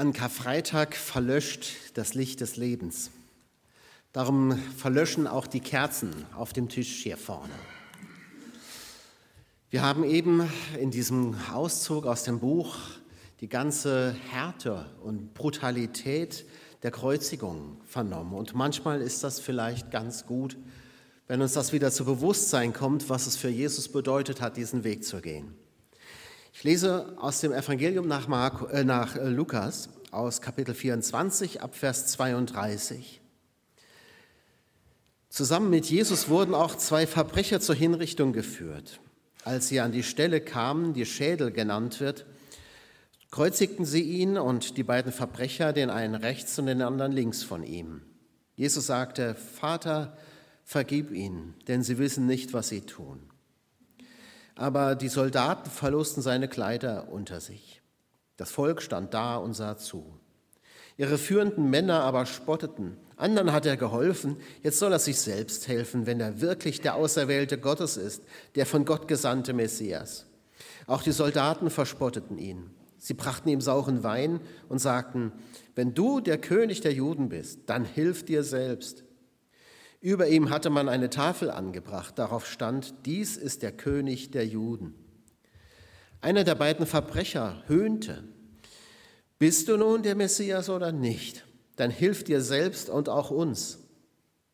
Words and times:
An 0.00 0.14
Karfreitag 0.14 0.96
verlöscht 0.96 1.74
das 1.92 2.14
Licht 2.14 2.40
des 2.40 2.56
Lebens. 2.56 3.10
Darum 4.14 4.56
verlöschen 4.78 5.26
auch 5.26 5.46
die 5.46 5.60
Kerzen 5.60 6.24
auf 6.34 6.54
dem 6.54 6.70
Tisch 6.70 7.02
hier 7.02 7.18
vorne. 7.18 7.52
Wir 9.68 9.82
haben 9.82 10.04
eben 10.04 10.50
in 10.80 10.90
diesem 10.90 11.36
Auszug 11.52 12.06
aus 12.06 12.22
dem 12.22 12.40
Buch 12.40 12.78
die 13.42 13.50
ganze 13.50 14.16
Härte 14.30 14.86
und 15.02 15.34
Brutalität 15.34 16.46
der 16.82 16.92
Kreuzigung 16.92 17.76
vernommen. 17.84 18.32
Und 18.32 18.54
manchmal 18.54 19.02
ist 19.02 19.22
das 19.22 19.38
vielleicht 19.38 19.90
ganz 19.90 20.24
gut, 20.24 20.56
wenn 21.26 21.42
uns 21.42 21.52
das 21.52 21.74
wieder 21.74 21.90
zu 21.90 22.06
Bewusstsein 22.06 22.72
kommt, 22.72 23.10
was 23.10 23.26
es 23.26 23.36
für 23.36 23.50
Jesus 23.50 23.92
bedeutet 23.92 24.40
hat, 24.40 24.56
diesen 24.56 24.82
Weg 24.82 25.04
zu 25.04 25.20
gehen. 25.20 25.54
Ich 26.60 26.64
lese 26.64 27.16
aus 27.16 27.40
dem 27.40 27.54
Evangelium 27.54 28.06
nach, 28.06 28.28
Marco, 28.28 28.66
äh, 28.66 28.84
nach 28.84 29.16
äh, 29.16 29.30
Lukas 29.30 29.88
aus 30.10 30.42
Kapitel 30.42 30.74
24 30.74 31.62
ab 31.62 31.74
Vers 31.74 32.08
32. 32.08 33.22
Zusammen 35.30 35.70
mit 35.70 35.86
Jesus 35.86 36.28
wurden 36.28 36.52
auch 36.52 36.76
zwei 36.76 37.06
Verbrecher 37.06 37.60
zur 37.60 37.76
Hinrichtung 37.76 38.34
geführt. 38.34 39.00
Als 39.42 39.68
sie 39.68 39.80
an 39.80 39.90
die 39.90 40.02
Stelle 40.02 40.42
kamen, 40.42 40.92
die 40.92 41.06
Schädel 41.06 41.50
genannt 41.50 41.98
wird, 41.98 42.26
kreuzigten 43.30 43.86
sie 43.86 44.02
ihn 44.02 44.36
und 44.36 44.76
die 44.76 44.84
beiden 44.84 45.12
Verbrecher, 45.12 45.72
den 45.72 45.88
einen 45.88 46.14
rechts 46.14 46.58
und 46.58 46.66
den 46.66 46.82
anderen 46.82 47.12
links 47.12 47.42
von 47.42 47.62
ihm. 47.62 48.02
Jesus 48.54 48.84
sagte, 48.84 49.34
Vater, 49.34 50.14
vergib 50.62 51.10
ihnen, 51.10 51.54
denn 51.68 51.82
sie 51.82 51.96
wissen 51.96 52.26
nicht, 52.26 52.52
was 52.52 52.68
sie 52.68 52.82
tun. 52.82 53.29
Aber 54.60 54.94
die 54.94 55.08
Soldaten 55.08 55.70
verlusten 55.70 56.22
seine 56.22 56.46
Kleider 56.46 57.08
unter 57.10 57.40
sich. 57.40 57.80
Das 58.36 58.50
Volk 58.50 58.82
stand 58.82 59.14
da 59.14 59.36
und 59.36 59.54
sah 59.54 59.78
zu. 59.78 60.04
Ihre 60.98 61.16
führenden 61.16 61.70
Männer 61.70 62.02
aber 62.02 62.26
spotteten. 62.26 62.98
Anderen 63.16 63.52
hat 63.52 63.64
er 63.64 63.78
geholfen, 63.78 64.36
jetzt 64.62 64.78
soll 64.78 64.92
er 64.92 64.98
sich 64.98 65.18
selbst 65.18 65.66
helfen, 65.66 66.04
wenn 66.04 66.20
er 66.20 66.42
wirklich 66.42 66.82
der 66.82 66.96
Auserwählte 66.96 67.56
Gottes 67.56 67.96
ist, 67.96 68.22
der 68.54 68.66
von 68.66 68.84
Gott 68.84 69.08
gesandte 69.08 69.54
Messias. 69.54 70.26
Auch 70.86 71.00
die 71.00 71.12
Soldaten 71.12 71.70
verspotteten 71.70 72.36
ihn. 72.36 72.68
Sie 72.98 73.14
brachten 73.14 73.48
ihm 73.48 73.62
sauren 73.62 74.02
Wein 74.02 74.40
und 74.68 74.78
sagten, 74.78 75.32
wenn 75.74 75.94
du 75.94 76.20
der 76.20 76.36
König 76.36 76.82
der 76.82 76.92
Juden 76.92 77.30
bist, 77.30 77.60
dann 77.64 77.86
hilf 77.86 78.26
dir 78.26 78.44
selbst. 78.44 79.04
Über 80.00 80.28
ihm 80.28 80.48
hatte 80.50 80.70
man 80.70 80.88
eine 80.88 81.10
Tafel 81.10 81.50
angebracht, 81.50 82.18
darauf 82.18 82.46
stand, 82.46 82.94
dies 83.04 83.36
ist 83.36 83.62
der 83.62 83.72
König 83.72 84.30
der 84.30 84.46
Juden. 84.46 84.94
Einer 86.22 86.44
der 86.44 86.54
beiden 86.54 86.86
Verbrecher 86.86 87.62
höhnte, 87.66 88.24
bist 89.38 89.68
du 89.68 89.76
nun 89.76 90.02
der 90.02 90.16
Messias 90.16 90.68
oder 90.68 90.92
nicht? 90.92 91.46
Dann 91.76 91.90
hilf 91.90 92.24
dir 92.24 92.42
selbst 92.42 92.90
und 92.90 93.08
auch 93.08 93.30
uns. 93.30 93.78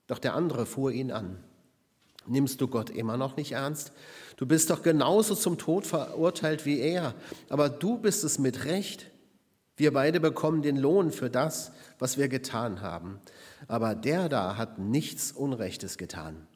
Doch 0.07 0.21
der 0.21 0.35
andere 0.35 0.65
fuhr 0.65 0.93
ihn 0.93 1.11
an. 1.11 1.43
Nimmst 2.29 2.61
du 2.61 2.69
Gott 2.69 2.91
immer 2.91 3.17
noch 3.17 3.37
nicht 3.37 3.53
ernst? 3.53 3.93
Du 4.37 4.47
bist 4.47 4.71
doch 4.71 4.83
genauso 4.83 5.35
zum 5.35 5.59
Tod 5.59 5.87
verurteilt 5.87 6.67
wie 6.67 6.79
er, 6.79 7.15
aber 7.49 7.69
du 7.69 7.99
bist 7.99 8.23
es 8.25 8.39
mit 8.39 8.65
Recht. 8.65 9.11
Wir 9.77 9.93
beide 9.93 10.21
bekommen 10.21 10.63
den 10.63 10.77
Lohn 10.77 11.11
für 11.11 11.29
das, 11.29 11.73
was 11.99 12.17
wir 12.17 12.29
getan 12.29 12.81
haben 12.81 13.21
aber 13.69 13.95
der 13.95 14.29
da 14.29 14.57
hat 14.57 14.79
nichts 14.79 15.33
Unrechtes 15.33 15.99
getan. 15.99 16.47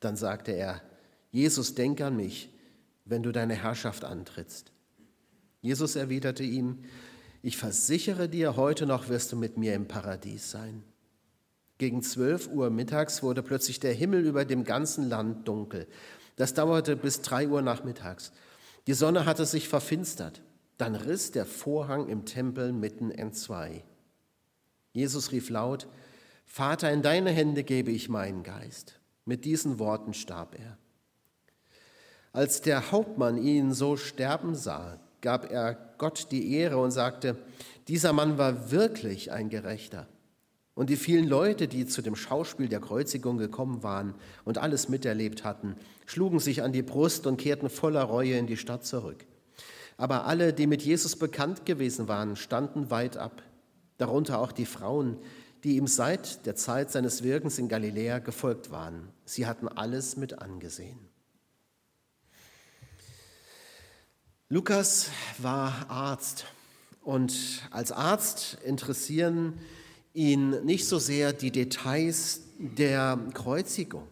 Dann 0.00 0.16
sagte 0.16 0.52
er, 0.52 0.82
Jesus, 1.30 1.74
denk 1.74 2.00
an 2.00 2.16
mich, 2.16 2.50
wenn 3.04 3.22
du 3.22 3.32
deine 3.32 3.54
Herrschaft 3.54 4.04
antrittst. 4.04 4.72
Jesus 5.60 5.96
erwiderte 5.96 6.42
ihm, 6.42 6.84
ich 7.42 7.56
versichere 7.56 8.28
dir, 8.28 8.56
heute 8.56 8.86
noch 8.86 9.08
wirst 9.08 9.32
du 9.32 9.36
mit 9.36 9.56
mir 9.56 9.74
im 9.74 9.86
Paradies 9.86 10.50
sein. 10.50 10.82
Gegen 11.78 12.02
zwölf 12.02 12.48
Uhr 12.48 12.70
mittags 12.70 13.22
wurde 13.22 13.42
plötzlich 13.42 13.78
der 13.78 13.92
Himmel 13.92 14.26
über 14.26 14.44
dem 14.44 14.64
ganzen 14.64 15.08
Land 15.08 15.46
dunkel. 15.46 15.86
Das 16.36 16.54
dauerte 16.54 16.96
bis 16.96 17.22
drei 17.22 17.48
Uhr 17.48 17.62
nachmittags. 17.62 18.32
Die 18.86 18.94
Sonne 18.94 19.26
hatte 19.26 19.46
sich 19.46 19.68
verfinstert. 19.68 20.40
Dann 20.78 20.94
riss 20.94 21.32
der 21.32 21.44
Vorhang 21.44 22.08
im 22.08 22.24
Tempel 22.24 22.72
mitten 22.72 23.10
entzwei. 23.10 23.84
Jesus 24.92 25.32
rief 25.32 25.50
laut, 25.50 25.88
Vater, 26.46 26.90
in 26.90 27.02
deine 27.02 27.30
Hände 27.30 27.62
gebe 27.62 27.90
ich 27.90 28.08
meinen 28.08 28.42
Geist. 28.42 28.98
Mit 29.24 29.44
diesen 29.44 29.78
Worten 29.78 30.14
starb 30.14 30.58
er. 30.58 30.78
Als 32.32 32.62
der 32.62 32.90
Hauptmann 32.90 33.36
ihn 33.36 33.74
so 33.74 33.96
sterben 33.96 34.54
sah, 34.54 34.98
gab 35.20 35.50
er 35.50 35.74
Gott 35.98 36.28
die 36.30 36.54
Ehre 36.54 36.78
und 36.78 36.92
sagte, 36.92 37.36
dieser 37.88 38.12
Mann 38.12 38.38
war 38.38 38.70
wirklich 38.70 39.32
ein 39.32 39.50
Gerechter. 39.50 40.06
Und 40.74 40.90
die 40.90 40.96
vielen 40.96 41.26
Leute, 41.26 41.66
die 41.66 41.86
zu 41.86 42.02
dem 42.02 42.14
Schauspiel 42.14 42.68
der 42.68 42.80
Kreuzigung 42.80 43.36
gekommen 43.36 43.82
waren 43.82 44.14
und 44.44 44.58
alles 44.58 44.88
miterlebt 44.88 45.42
hatten, 45.42 45.74
schlugen 46.06 46.38
sich 46.38 46.62
an 46.62 46.72
die 46.72 46.82
Brust 46.82 47.26
und 47.26 47.36
kehrten 47.36 47.68
voller 47.68 48.04
Reue 48.04 48.38
in 48.38 48.46
die 48.46 48.56
Stadt 48.56 48.84
zurück. 48.86 49.26
Aber 49.98 50.26
alle, 50.26 50.52
die 50.52 50.68
mit 50.68 50.82
Jesus 50.82 51.16
bekannt 51.16 51.66
gewesen 51.66 52.08
waren, 52.08 52.36
standen 52.36 52.90
weit 52.90 53.16
ab, 53.16 53.42
darunter 53.98 54.38
auch 54.38 54.52
die 54.52 54.64
Frauen, 54.64 55.18
die 55.64 55.76
ihm 55.76 55.88
seit 55.88 56.46
der 56.46 56.54
Zeit 56.54 56.92
seines 56.92 57.24
Wirkens 57.24 57.58
in 57.58 57.68
Galiläa 57.68 58.20
gefolgt 58.20 58.70
waren. 58.70 59.08
Sie 59.24 59.44
hatten 59.44 59.66
alles 59.66 60.16
mit 60.16 60.40
angesehen. 60.40 61.00
Lukas 64.48 65.10
war 65.38 65.90
Arzt 65.90 66.46
und 67.02 67.34
als 67.72 67.90
Arzt 67.90 68.56
interessieren 68.64 69.58
ihn 70.14 70.64
nicht 70.64 70.86
so 70.86 71.00
sehr 71.00 71.32
die 71.32 71.50
Details 71.50 72.42
der 72.58 73.18
Kreuzigung. 73.34 74.06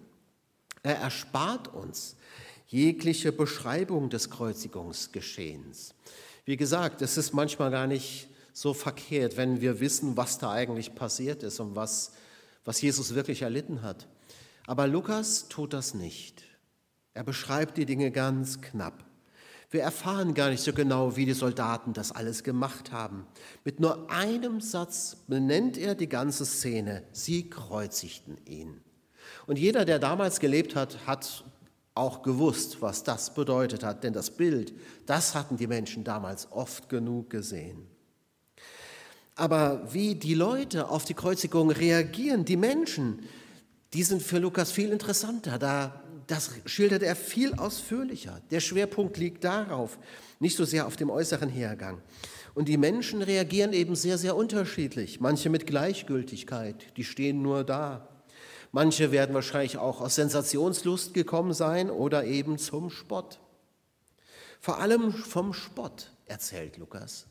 Er 0.82 0.96
erspart 0.96 1.72
uns 1.72 2.15
jegliche 2.66 3.32
Beschreibung 3.32 4.10
des 4.10 4.30
Kreuzigungsgeschehens. 4.30 5.94
Wie 6.44 6.56
gesagt, 6.56 7.02
es 7.02 7.16
ist 7.16 7.32
manchmal 7.32 7.70
gar 7.70 7.86
nicht 7.86 8.28
so 8.52 8.72
verkehrt, 8.72 9.36
wenn 9.36 9.60
wir 9.60 9.80
wissen, 9.80 10.16
was 10.16 10.38
da 10.38 10.50
eigentlich 10.50 10.94
passiert 10.94 11.42
ist 11.42 11.60
und 11.60 11.76
was, 11.76 12.12
was 12.64 12.80
Jesus 12.80 13.14
wirklich 13.14 13.42
erlitten 13.42 13.82
hat. 13.82 14.06
Aber 14.66 14.86
Lukas 14.86 15.48
tut 15.48 15.72
das 15.72 15.94
nicht. 15.94 16.42
Er 17.14 17.24
beschreibt 17.24 17.78
die 17.78 17.86
Dinge 17.86 18.10
ganz 18.10 18.60
knapp. 18.60 19.04
Wir 19.70 19.82
erfahren 19.82 20.34
gar 20.34 20.50
nicht 20.50 20.62
so 20.62 20.72
genau, 20.72 21.16
wie 21.16 21.26
die 21.26 21.32
Soldaten 21.32 21.92
das 21.92 22.12
alles 22.12 22.44
gemacht 22.44 22.92
haben. 22.92 23.26
Mit 23.64 23.80
nur 23.80 24.10
einem 24.10 24.60
Satz 24.60 25.16
benennt 25.26 25.76
er 25.76 25.94
die 25.94 26.08
ganze 26.08 26.46
Szene. 26.46 27.02
Sie 27.12 27.50
kreuzigten 27.50 28.38
ihn. 28.46 28.80
Und 29.46 29.58
jeder, 29.58 29.84
der 29.84 29.98
damals 29.98 30.40
gelebt 30.40 30.76
hat, 30.76 31.06
hat 31.06 31.44
auch 31.96 32.22
gewusst, 32.22 32.82
was 32.82 33.02
das 33.02 33.34
bedeutet 33.34 33.82
hat. 33.82 34.04
Denn 34.04 34.12
das 34.12 34.30
Bild, 34.30 34.74
das 35.06 35.34
hatten 35.34 35.56
die 35.56 35.66
Menschen 35.66 36.04
damals 36.04 36.50
oft 36.52 36.88
genug 36.88 37.30
gesehen. 37.30 37.86
Aber 39.34 39.82
wie 39.92 40.14
die 40.14 40.34
Leute 40.34 40.88
auf 40.88 41.04
die 41.04 41.14
Kreuzigung 41.14 41.70
reagieren, 41.70 42.44
die 42.44 42.56
Menschen, 42.56 43.20
die 43.92 44.02
sind 44.02 44.22
für 44.22 44.38
Lukas 44.38 44.72
viel 44.72 44.90
interessanter. 44.90 45.58
Da, 45.58 46.02
das 46.26 46.50
schildert 46.64 47.02
er 47.02 47.16
viel 47.16 47.54
ausführlicher. 47.54 48.40
Der 48.50 48.60
Schwerpunkt 48.60 49.18
liegt 49.18 49.44
darauf, 49.44 49.98
nicht 50.40 50.56
so 50.56 50.64
sehr 50.64 50.86
auf 50.86 50.96
dem 50.96 51.10
äußeren 51.10 51.50
Hergang. 51.50 52.00
Und 52.54 52.68
die 52.68 52.78
Menschen 52.78 53.20
reagieren 53.20 53.74
eben 53.74 53.94
sehr, 53.94 54.16
sehr 54.16 54.34
unterschiedlich. 54.34 55.20
Manche 55.20 55.50
mit 55.50 55.66
Gleichgültigkeit, 55.66 56.96
die 56.96 57.04
stehen 57.04 57.42
nur 57.42 57.64
da. 57.64 58.08
Manche 58.72 59.12
werden 59.12 59.34
wahrscheinlich 59.34 59.78
auch 59.78 60.00
aus 60.00 60.16
Sensationslust 60.16 61.14
gekommen 61.14 61.52
sein 61.52 61.90
oder 61.90 62.24
eben 62.24 62.58
zum 62.58 62.90
Spott. 62.90 63.38
Vor 64.60 64.78
allem 64.78 65.12
vom 65.12 65.52
Spott 65.52 66.10
erzählt 66.26 66.76
Lukas. 66.76 67.26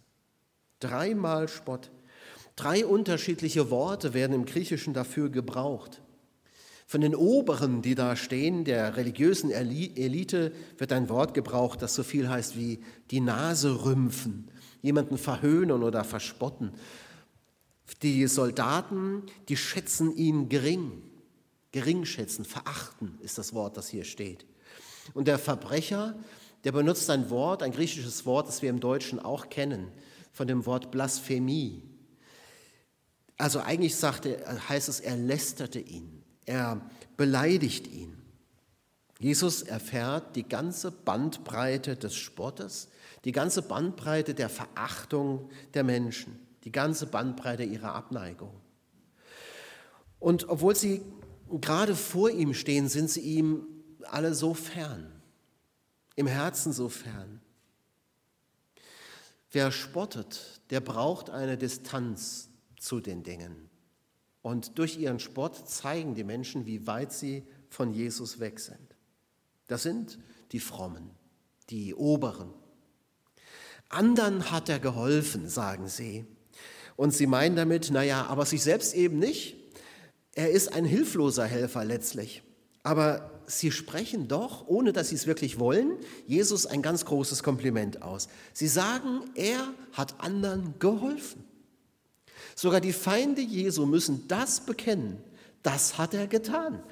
Dreimal 0.80 1.48
Spott. 1.48 1.92
Drei 2.56 2.86
unterschiedliche 2.86 3.70
Worte 3.70 4.14
werden 4.14 4.34
im 4.34 4.46
Griechischen 4.46 4.94
dafür 4.94 5.30
gebraucht. 5.30 6.02
Von 6.88 7.02
den 7.02 7.16
Oberen, 7.16 7.82
die 7.82 7.96
da 7.96 8.16
stehen, 8.16 8.64
der 8.64 8.96
religiösen 8.96 9.52
Elite, 9.52 10.54
wird 10.78 10.94
ein 10.94 11.10
Wort 11.10 11.34
gebraucht, 11.34 11.82
das 11.82 11.96
so 11.96 12.04
viel 12.04 12.30
heißt 12.30 12.56
wie 12.56 12.80
die 13.12 13.22
Nase 13.22 13.84
rümpfen, 13.84 14.50
jemanden 14.82 15.18
verhöhnen 15.18 15.84
oder 15.84 16.04
verspotten. 16.04 16.72
Die 18.04 18.28
Soldaten, 18.28 19.24
die 19.50 19.58
schätzen 19.58 20.16
ihn 20.16 20.48
gering, 20.48 21.02
gering 21.76 22.06
schätzen, 22.06 22.46
verachten 22.46 23.18
ist 23.22 23.38
das 23.38 23.54
Wort, 23.54 23.76
das 23.76 23.90
hier 23.90 24.06
steht. 24.06 24.46
Und 25.14 25.28
der 25.28 25.38
Verbrecher, 25.38 26.16
der 26.64 26.72
benutzt 26.72 27.10
ein 27.10 27.30
Wort, 27.30 27.62
ein 27.62 27.74
griechisches 27.74 28.26
Wort, 28.26 28.48
das 28.48 28.62
wir 28.62 28.70
im 28.70 28.80
Deutschen 28.80 29.20
auch 29.20 29.50
kennen, 29.50 29.92
von 30.32 30.48
dem 30.48 30.66
Wort 30.66 30.90
Blasphemie. 30.90 31.84
Also 33.36 33.60
eigentlich 33.60 33.98
sagte, 33.98 34.42
heißt 34.70 34.88
es, 34.88 35.02
er 35.02 35.18
lästerte 35.18 35.80
ihn, 35.80 36.24
er 36.46 36.80
beleidigt 37.18 37.88
ihn. 37.88 38.22
Jesus 39.20 39.62
erfährt 39.62 40.38
die 40.38 40.48
ganze 40.48 40.92
Bandbreite 40.92 41.98
des 41.98 42.16
Spottes, 42.16 42.88
die 43.26 43.34
ganze 43.34 43.62
Bandbreite 43.62 44.34
der 44.34 44.48
Verachtung 44.48 45.50
der 45.74 45.84
Menschen, 45.84 46.40
die 46.64 46.72
ganze 46.72 47.06
Bandbreite 47.06 47.64
ihrer 47.64 47.96
Abneigung. 47.96 48.62
Und 50.20 50.48
obwohl 50.50 50.76
sie 50.76 51.02
gerade 51.50 51.96
vor 51.96 52.30
ihm 52.30 52.54
stehen, 52.54 52.90
sind 52.90 53.10
sie 53.10 53.22
ihm 53.22 53.66
alle 54.04 54.34
so 54.34 54.54
fern, 54.54 55.22
im 56.16 56.28
Herzen 56.28 56.74
so 56.74 56.90
fern. 56.90 57.42
Wer 59.52 59.72
spottet, 59.72 60.62
der 60.70 60.82
braucht 60.82 61.30
eine 61.30 61.58
Distanz 61.58 62.50
zu 62.78 63.00
den 63.00 63.24
Dingen. 63.24 63.70
Und 64.42 64.78
durch 64.78 64.98
ihren 64.98 65.20
Spott 65.20 65.70
zeigen 65.70 66.14
die 66.14 66.24
Menschen, 66.24 66.66
wie 66.66 66.86
weit 66.86 67.12
sie 67.12 67.48
von 67.70 67.92
Jesus 67.92 68.40
weg 68.40 68.60
sind. 68.60 68.96
Das 69.68 69.84
sind 69.84 70.20
die 70.52 70.60
Frommen, 70.60 71.10
die 71.70 71.96
Oberen. 71.96 72.54
Andern 73.90 74.52
hat 74.52 74.70
er 74.70 74.80
geholfen, 74.80 75.50
sagen 75.50 75.88
sie. 75.88 76.26
Und 76.96 77.12
sie 77.12 77.28
meinen 77.28 77.56
damit, 77.56 77.92
naja, 77.92 78.26
aber 78.28 78.46
sich 78.46 78.62
selbst 78.62 78.94
eben 78.94 79.20
nicht. 79.20 79.58
Er 80.36 80.52
ist 80.52 80.74
ein 80.74 80.86
hilfloser 80.86 81.46
Helfer 81.46 81.84
letztlich. 81.86 82.44
Aber 82.84 83.32
sie 83.48 83.72
sprechen 83.72 84.28
doch, 84.28 84.68
ohne 84.68 84.94
dass 84.94 85.10
sie 85.10 85.16
es 85.16 85.26
wirklich 85.26 85.60
wollen, 85.60 85.98
Jesus 86.28 86.66
ein 86.66 86.82
ganz 86.82 87.06
großes 87.06 87.42
Kompliment 87.42 88.02
aus. 88.02 88.28
Sie 88.54 88.68
sagen, 88.68 89.22
er 89.34 89.74
hat 89.94 90.20
anderen 90.20 90.76
geholfen. 90.78 91.44
Sogar 92.56 92.82
die 92.82 92.94
Feinde 92.94 93.42
Jesu 93.42 93.86
müssen 93.86 94.28
das 94.28 94.60
bekennen. 94.60 95.18
Das 95.66 95.98
hat 95.98 96.14
er 96.14 96.28
getan. 96.28 96.84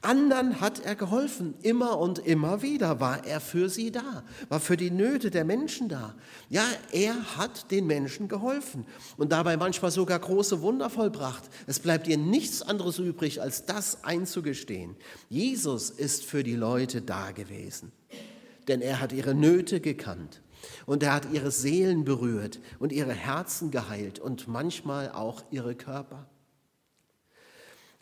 Anderen 0.00 0.62
hat 0.62 0.80
er 0.80 0.94
geholfen. 0.94 1.52
Immer 1.60 1.98
und 1.98 2.18
immer 2.18 2.62
wieder 2.62 2.98
war 2.98 3.26
er 3.26 3.40
für 3.40 3.68
sie 3.68 3.92
da, 3.92 4.24
war 4.48 4.58
für 4.58 4.78
die 4.78 4.90
Nöte 4.90 5.30
der 5.30 5.44
Menschen 5.44 5.90
da. 5.90 6.14
Ja, 6.48 6.64
er 6.92 7.36
hat 7.36 7.70
den 7.70 7.86
Menschen 7.86 8.28
geholfen 8.28 8.86
und 9.18 9.32
dabei 9.32 9.58
manchmal 9.58 9.90
sogar 9.90 10.18
große 10.18 10.62
Wunder 10.62 10.88
vollbracht. 10.88 11.42
Es 11.66 11.78
bleibt 11.78 12.08
ihr 12.08 12.16
nichts 12.16 12.62
anderes 12.62 12.98
übrig, 12.98 13.42
als 13.42 13.66
das 13.66 14.02
einzugestehen. 14.02 14.96
Jesus 15.28 15.90
ist 15.90 16.24
für 16.24 16.42
die 16.42 16.56
Leute 16.56 17.02
da 17.02 17.32
gewesen, 17.32 17.92
denn 18.66 18.80
er 18.80 18.98
hat 18.98 19.12
ihre 19.12 19.34
Nöte 19.34 19.78
gekannt. 19.80 20.40
Und 20.86 21.02
er 21.02 21.12
hat 21.12 21.30
ihre 21.34 21.50
Seelen 21.50 22.04
berührt 22.04 22.60
und 22.78 22.92
ihre 22.92 23.12
Herzen 23.12 23.70
geheilt 23.70 24.20
und 24.20 24.48
manchmal 24.48 25.12
auch 25.12 25.42
ihre 25.50 25.74
Körper. 25.74 26.31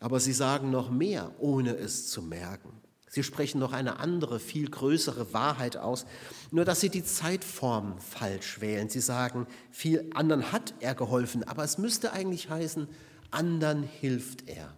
Aber 0.00 0.18
sie 0.18 0.32
sagen 0.32 0.70
noch 0.70 0.90
mehr, 0.90 1.32
ohne 1.38 1.76
es 1.76 2.08
zu 2.08 2.22
merken. 2.22 2.72
Sie 3.12 3.22
sprechen 3.22 3.58
noch 3.58 3.72
eine 3.72 3.98
andere, 3.98 4.40
viel 4.40 4.70
größere 4.70 5.32
Wahrheit 5.34 5.76
aus, 5.76 6.06
nur 6.50 6.64
dass 6.64 6.80
sie 6.80 6.88
die 6.88 7.04
Zeitform 7.04 7.98
falsch 8.00 8.60
wählen. 8.60 8.88
Sie 8.88 9.00
sagen, 9.00 9.46
viel 9.70 10.08
anderen 10.14 10.52
hat 10.52 10.74
er 10.80 10.94
geholfen, 10.94 11.44
aber 11.44 11.64
es 11.64 11.76
müsste 11.76 12.12
eigentlich 12.12 12.48
heißen, 12.48 12.88
anderen 13.30 13.82
hilft 13.82 14.48
er. 14.48 14.74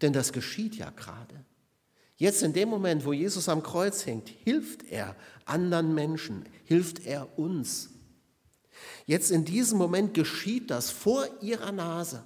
Denn 0.00 0.12
das 0.12 0.32
geschieht 0.32 0.76
ja 0.76 0.90
gerade. 0.90 1.44
Jetzt 2.16 2.42
in 2.42 2.52
dem 2.52 2.68
Moment, 2.68 3.04
wo 3.04 3.12
Jesus 3.12 3.48
am 3.48 3.62
Kreuz 3.62 4.06
hängt, 4.06 4.28
hilft 4.28 4.84
er 4.84 5.16
anderen 5.44 5.92
Menschen, 5.92 6.44
hilft 6.64 7.04
er 7.04 7.36
uns. 7.36 7.90
Jetzt 9.06 9.32
in 9.32 9.44
diesem 9.44 9.76
Moment 9.78 10.14
geschieht 10.14 10.70
das 10.70 10.90
vor 10.90 11.26
ihrer 11.42 11.72
Nase 11.72 12.24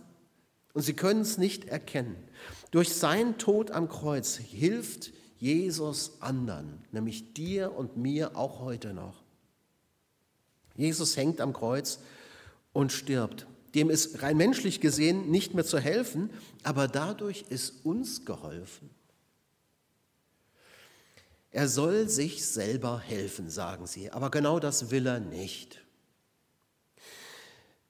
und 0.78 0.84
sie 0.84 0.94
können 0.94 1.22
es 1.22 1.38
nicht 1.38 1.64
erkennen. 1.64 2.14
Durch 2.70 2.94
seinen 2.94 3.36
Tod 3.36 3.72
am 3.72 3.88
Kreuz 3.88 4.36
hilft 4.36 5.10
Jesus 5.36 6.22
anderen, 6.22 6.84
nämlich 6.92 7.34
dir 7.34 7.76
und 7.76 7.96
mir 7.96 8.36
auch 8.36 8.60
heute 8.60 8.94
noch. 8.94 9.24
Jesus 10.76 11.16
hängt 11.16 11.40
am 11.40 11.52
Kreuz 11.52 11.98
und 12.72 12.92
stirbt. 12.92 13.48
Dem 13.74 13.90
ist 13.90 14.22
rein 14.22 14.36
menschlich 14.36 14.80
gesehen 14.80 15.32
nicht 15.32 15.52
mehr 15.52 15.64
zu 15.64 15.80
helfen, 15.80 16.30
aber 16.62 16.86
dadurch 16.86 17.46
ist 17.48 17.84
uns 17.84 18.24
geholfen. 18.24 18.88
Er 21.50 21.66
soll 21.66 22.08
sich 22.08 22.46
selber 22.46 23.00
helfen, 23.00 23.50
sagen 23.50 23.88
sie, 23.88 24.12
aber 24.12 24.30
genau 24.30 24.60
das 24.60 24.92
will 24.92 25.08
er 25.08 25.18
nicht. 25.18 25.84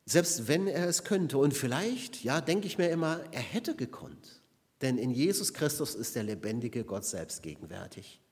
Selbst 0.08 0.48
wenn 0.48 0.66
er 0.68 0.88
es 0.88 1.04
könnte. 1.04 1.36
Und 1.36 1.52
vielleicht, 1.52 2.24
ja, 2.24 2.40
denke 2.40 2.66
ich 2.66 2.78
mir 2.78 2.88
immer, 2.88 3.20
er 3.30 3.42
hätte 3.42 3.76
gekonnt. 3.76 4.40
Denn 4.80 4.96
in 4.96 5.10
Jesus 5.10 5.52
Christus 5.52 5.94
ist 5.94 6.16
der 6.16 6.22
lebendige 6.22 6.82
Gott 6.84 7.04
selbst 7.04 7.42
gegenwärtig. 7.42 8.22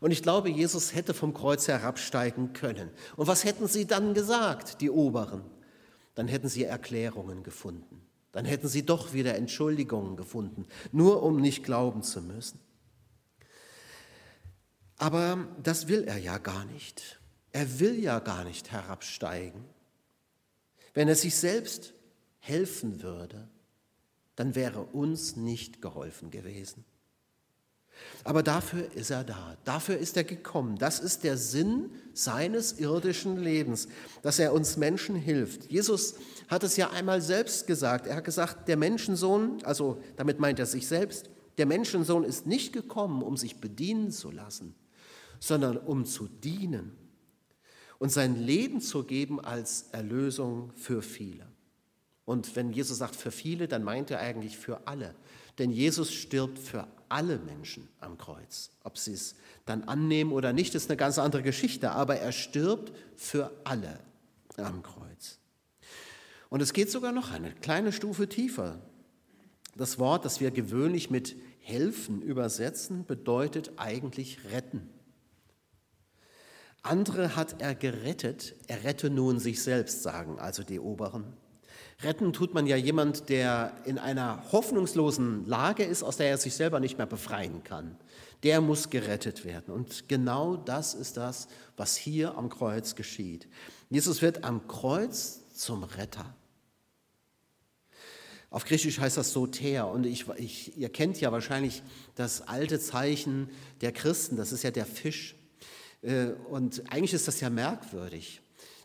Und 0.00 0.10
ich 0.10 0.22
glaube, 0.22 0.50
Jesus 0.50 0.94
hätte 0.94 1.14
vom 1.14 1.32
Kreuz 1.32 1.66
herabsteigen 1.66 2.52
können. 2.52 2.90
Und 3.16 3.26
was 3.26 3.44
hätten 3.44 3.68
sie 3.68 3.86
dann 3.86 4.12
gesagt, 4.12 4.82
die 4.82 4.90
Oberen? 4.90 5.44
Dann 6.14 6.28
hätten 6.28 6.50
sie 6.50 6.64
Erklärungen 6.64 7.42
gefunden. 7.42 8.02
Dann 8.32 8.44
hätten 8.44 8.68
sie 8.68 8.84
doch 8.84 9.14
wieder 9.14 9.34
Entschuldigungen 9.34 10.16
gefunden, 10.16 10.66
nur 10.92 11.22
um 11.22 11.40
nicht 11.40 11.64
glauben 11.64 12.02
zu 12.02 12.20
müssen. 12.20 12.60
Aber 14.98 15.48
das 15.62 15.88
will 15.88 16.04
er 16.04 16.18
ja 16.18 16.36
gar 16.36 16.66
nicht. 16.66 17.18
Er 17.52 17.80
will 17.80 17.98
ja 17.98 18.18
gar 18.18 18.44
nicht 18.44 18.72
herabsteigen. 18.72 19.64
Wenn 20.94 21.08
er 21.08 21.16
sich 21.16 21.36
selbst 21.36 21.92
helfen 22.38 23.02
würde, 23.02 23.48
dann 24.36 24.54
wäre 24.54 24.80
uns 24.80 25.36
nicht 25.36 25.82
geholfen 25.82 26.30
gewesen. 26.30 26.84
Aber 28.24 28.42
dafür 28.42 28.90
ist 28.94 29.10
er 29.10 29.22
da, 29.22 29.56
dafür 29.64 29.98
ist 29.98 30.16
er 30.16 30.24
gekommen. 30.24 30.78
Das 30.78 30.98
ist 30.98 31.22
der 31.22 31.36
Sinn 31.36 31.90
seines 32.12 32.72
irdischen 32.78 33.36
Lebens, 33.36 33.88
dass 34.22 34.38
er 34.38 34.52
uns 34.52 34.76
Menschen 34.76 35.14
hilft. 35.14 35.70
Jesus 35.70 36.14
hat 36.48 36.64
es 36.64 36.76
ja 36.76 36.90
einmal 36.90 37.20
selbst 37.20 37.66
gesagt. 37.66 38.06
Er 38.06 38.16
hat 38.16 38.24
gesagt, 38.24 38.68
der 38.68 38.76
Menschensohn, 38.76 39.62
also 39.64 40.00
damit 40.16 40.40
meint 40.40 40.58
er 40.58 40.66
sich 40.66 40.88
selbst, 40.88 41.30
der 41.58 41.66
Menschensohn 41.66 42.24
ist 42.24 42.46
nicht 42.46 42.72
gekommen, 42.72 43.22
um 43.22 43.36
sich 43.36 43.60
bedienen 43.60 44.10
zu 44.10 44.32
lassen, 44.32 44.74
sondern 45.38 45.76
um 45.76 46.04
zu 46.04 46.26
dienen 46.26 46.96
und 47.98 48.10
sein 48.10 48.36
Leben 48.36 48.80
zu 48.80 49.04
geben 49.04 49.40
als 49.40 49.86
Erlösung 49.92 50.72
für 50.74 51.02
viele. 51.02 51.46
Und 52.24 52.56
wenn 52.56 52.72
Jesus 52.72 52.98
sagt 52.98 53.16
für 53.16 53.30
viele, 53.30 53.68
dann 53.68 53.84
meint 53.84 54.10
er 54.10 54.20
eigentlich 54.20 54.56
für 54.56 54.86
alle. 54.86 55.14
Denn 55.58 55.70
Jesus 55.70 56.12
stirbt 56.12 56.58
für 56.58 56.88
alle 57.08 57.38
Menschen 57.38 57.88
am 58.00 58.18
Kreuz. 58.18 58.70
Ob 58.82 58.98
sie 58.98 59.12
es 59.12 59.36
dann 59.66 59.84
annehmen 59.84 60.32
oder 60.32 60.52
nicht, 60.52 60.74
ist 60.74 60.90
eine 60.90 60.96
ganz 60.96 61.18
andere 61.18 61.42
Geschichte. 61.42 61.92
Aber 61.92 62.16
er 62.16 62.32
stirbt 62.32 62.92
für 63.16 63.50
alle 63.64 64.00
am 64.56 64.82
Kreuz. 64.82 65.38
Und 66.48 66.60
es 66.60 66.72
geht 66.72 66.90
sogar 66.90 67.12
noch 67.12 67.30
eine 67.30 67.52
kleine 67.52 67.92
Stufe 67.92 68.28
tiefer. 68.28 68.80
Das 69.76 69.98
Wort, 69.98 70.24
das 70.24 70.40
wir 70.40 70.50
gewöhnlich 70.50 71.10
mit 71.10 71.36
helfen 71.60 72.22
übersetzen, 72.22 73.04
bedeutet 73.06 73.72
eigentlich 73.76 74.38
retten. 74.52 74.88
Andere 76.84 77.34
hat 77.34 77.62
er 77.62 77.74
gerettet, 77.74 78.54
er 78.66 78.84
rette 78.84 79.08
nun 79.08 79.38
sich 79.38 79.62
selbst, 79.62 80.02
sagen 80.02 80.38
also 80.38 80.62
die 80.62 80.78
Oberen. 80.78 81.24
Retten 82.02 82.34
tut 82.34 82.52
man 82.52 82.66
ja 82.66 82.76
jemand, 82.76 83.30
der 83.30 83.72
in 83.86 83.98
einer 83.98 84.52
hoffnungslosen 84.52 85.46
Lage 85.46 85.84
ist, 85.84 86.02
aus 86.02 86.18
der 86.18 86.28
er 86.28 86.36
sich 86.36 86.52
selber 86.52 86.80
nicht 86.80 86.98
mehr 86.98 87.06
befreien 87.06 87.64
kann. 87.64 87.96
Der 88.42 88.60
muss 88.60 88.90
gerettet 88.90 89.46
werden. 89.46 89.72
Und 89.72 90.10
genau 90.10 90.56
das 90.56 90.92
ist 90.92 91.16
das, 91.16 91.48
was 91.78 91.96
hier 91.96 92.36
am 92.36 92.50
Kreuz 92.50 92.94
geschieht. 92.94 93.48
Jesus 93.88 94.20
wird 94.20 94.44
am 94.44 94.68
Kreuz 94.68 95.40
zum 95.54 95.84
Retter. 95.84 96.34
Auf 98.50 98.66
Griechisch 98.66 98.98
heißt 98.98 99.16
das 99.16 99.32
Soter. 99.32 99.90
Und 99.90 100.04
ich, 100.04 100.28
ich, 100.36 100.76
ihr 100.76 100.90
kennt 100.90 101.18
ja 101.18 101.32
wahrscheinlich 101.32 101.82
das 102.14 102.42
alte 102.42 102.78
Zeichen 102.78 103.48
der 103.80 103.92
Christen, 103.92 104.36
das 104.36 104.52
ist 104.52 104.64
ja 104.64 104.70
der 104.70 104.84
Fisch. 104.84 105.36
Äh, 106.04 106.32
und 106.48 106.82
eigentlich 106.90 107.14
ist 107.14 107.26
das 107.26 107.40
ja 107.40 107.50
merkwürdig, 107.50 108.42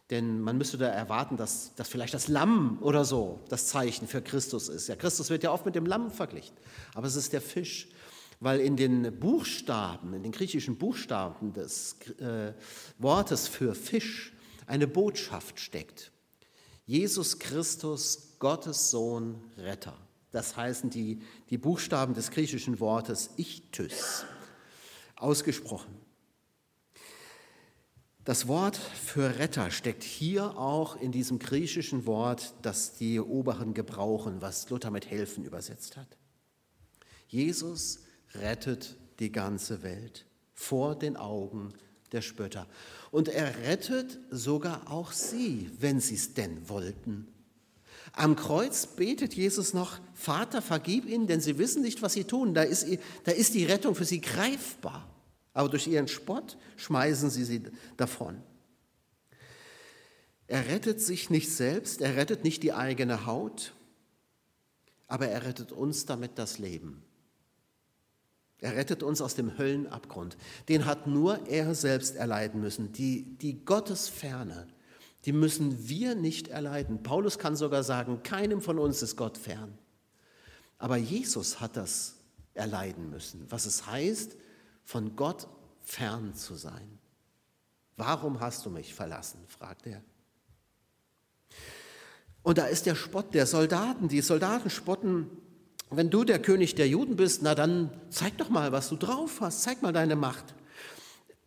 denn 0.10 0.42
man 0.42 0.58
müsste 0.58 0.78
da 0.78 0.88
erwarten, 0.88 1.38
dass, 1.38 1.76
dass 1.76 1.88
vielleicht 1.88 2.14
das 2.14 2.28
Lamm 2.28 2.80
oder 2.82 3.06
so 3.06 3.42
das 3.50 3.68
Zeichen 3.68 4.08
für 4.08 4.22
Christus 4.22 4.70
ist. 4.70 4.88
Ja, 4.88 4.96
Christus 4.96 5.30
wird 5.30 5.44
ja 5.44 5.52
oft 5.52 5.66
mit 5.66 5.76
dem 5.76 5.86
Lamm 5.86 6.10
verglichen, 6.12 6.56
aber 6.94 7.08
es 7.08 7.16
ist 7.16 7.34
der 7.34 7.42
Fisch, 7.42 7.90
weil 8.40 8.62
in 8.62 8.78
den 8.78 9.20
Buchstaben, 9.20 10.14
in 10.14 10.24
den 10.24 10.32
griechischen 10.32 10.78
Buchstaben 10.78 11.52
des 11.54 11.98
äh, 12.20 12.54
Wortes 12.98 13.48
für 13.48 13.76
Fisch 13.76 14.34
eine 14.66 14.88
Botschaft 14.88 15.60
steckt. 15.60 16.12
Jesus 16.86 17.38
Christus, 17.38 18.38
Gottes 18.40 18.90
Sohn, 18.90 19.44
Retter. 19.58 19.98
Das 20.32 20.56
heißen 20.56 20.90
die, 20.90 21.22
die 21.50 21.58
Buchstaben 21.58 22.14
des 22.14 22.32
griechischen 22.32 22.80
Wortes 22.80 23.32
Ichtys, 23.36 24.24
ausgesprochen. 25.16 25.99
Das 28.30 28.48
Wort 28.48 28.78
für 28.78 29.40
Retter 29.40 29.72
steckt 29.72 30.04
hier 30.04 30.56
auch 30.56 31.02
in 31.02 31.12
diesem 31.12 31.40
griechischen 31.40 32.06
Wort, 32.06 32.54
das 32.62 32.94
die 32.94 33.20
Oberen 33.20 33.74
gebrauchen, 33.74 34.40
was 34.40 34.70
Luther 34.70 34.92
mit 34.92 35.10
helfen 35.10 35.46
übersetzt 35.46 35.98
hat. 35.98 36.06
Jesus 37.28 38.02
rettet 38.36 38.98
die 39.18 39.32
ganze 39.32 39.82
Welt 39.82 40.28
vor 40.54 40.94
den 40.94 41.18
Augen 41.18 41.74
der 42.12 42.22
Spötter. 42.22 42.68
Und 43.10 43.30
er 43.30 43.64
rettet 43.64 44.20
sogar 44.30 44.92
auch 44.92 45.12
sie, 45.12 45.72
wenn 45.80 46.00
sie 46.00 46.14
es 46.14 46.36
denn 46.36 46.70
wollten. 46.70 47.28
Am 48.14 48.36
Kreuz 48.36 48.86
betet 48.86 49.34
Jesus 49.34 49.74
noch, 49.74 49.98
Vater, 50.14 50.62
vergib 50.62 51.08
ihnen, 51.08 51.26
denn 51.26 51.42
sie 51.42 51.58
wissen 51.58 51.82
nicht, 51.82 52.04
was 52.04 52.14
sie 52.14 52.26
tun. 52.26 52.54
Da 52.54 52.62
ist, 52.62 52.86
da 53.24 53.32
ist 53.32 53.56
die 53.56 53.66
Rettung 53.66 53.96
für 53.96 54.06
sie 54.06 54.22
greifbar. 54.22 55.19
Aber 55.54 55.70
durch 55.70 55.88
ihren 55.88 56.08
Spott 56.08 56.58
schmeißen 56.78 57.30
sie 57.30 57.44
sie 57.44 57.64
davon. 57.98 58.42
Er 60.48 60.68
rettet 60.68 61.02
sich 61.02 61.30
nicht 61.30 61.52
selbst, 61.52 62.02
er 62.02 62.16
rettet 62.16 62.44
nicht 62.44 62.64
die 62.64 62.74
eigene 62.74 63.26
Haut, 63.26 63.74
aber 65.08 65.28
er 65.28 65.46
rettet 65.46 65.72
uns 65.72 66.06
damit 66.06 66.38
das 66.38 66.58
Leben. 66.58 67.04
Er 68.62 68.76
rettet 68.76 69.04
uns 69.04 69.22
aus 69.22 69.36
dem 69.36 69.58
Höllenabgrund. 69.58 70.38
Den 70.68 70.86
hat 70.86 71.08
nur 71.08 71.48
er 71.48 71.76
selbst 71.76 72.16
erleiden 72.16 72.62
müssen. 72.62 72.92
Die, 72.92 73.38
die 73.38 73.64
Gottesferne, 73.64 74.68
die 75.26 75.32
müssen 75.32 75.88
wir 75.88 76.16
nicht 76.16 76.50
erleiden. 76.50 77.04
Paulus 77.04 77.40
kann 77.40 77.56
sogar 77.56 77.84
sagen, 77.84 78.22
keinem 78.24 78.62
von 78.62 78.78
uns 78.80 79.02
ist 79.02 79.16
Gott 79.16 79.38
fern. 79.38 79.78
Aber 80.78 80.98
Jesus 80.98 81.60
hat 81.60 81.78
das 81.78 82.16
erleiden 82.54 83.10
müssen, 83.10 83.46
was 83.50 83.66
es 83.66 83.86
heißt, 83.86 84.36
von 84.90 85.16
Gott 85.16 85.48
fern 85.82 86.34
zu 86.34 86.56
sein. 86.56 86.98
Warum 87.96 88.40
hast 88.40 88.66
du 88.66 88.72
mich 88.72 88.96
verlassen? 88.96 89.40
fragt 89.48 89.86
er. 89.86 90.02
Und 92.42 92.58
da 92.58 92.66
ist 92.66 92.88
der 92.88 92.96
Spott 92.96 93.36
der 93.36 93.46
Soldaten. 93.46 94.08
Die 94.08 94.22
Soldaten 94.22 94.72
spotten 94.72 95.30
wenn 95.92 96.10
du 96.10 96.24
der 96.24 96.40
König 96.40 96.74
der 96.76 96.88
Juden 96.88 97.16
bist, 97.16 97.42
na 97.42 97.56
dann 97.56 97.92
zeig 98.10 98.38
doch 98.38 98.50
mal, 98.50 98.72
was 98.72 98.90
du 98.90 98.96
drauf 98.96 99.42
hast, 99.42 99.64
zeig 99.64 99.82
mal 99.82 99.94
deine 99.94 100.16
Macht. 100.16 100.54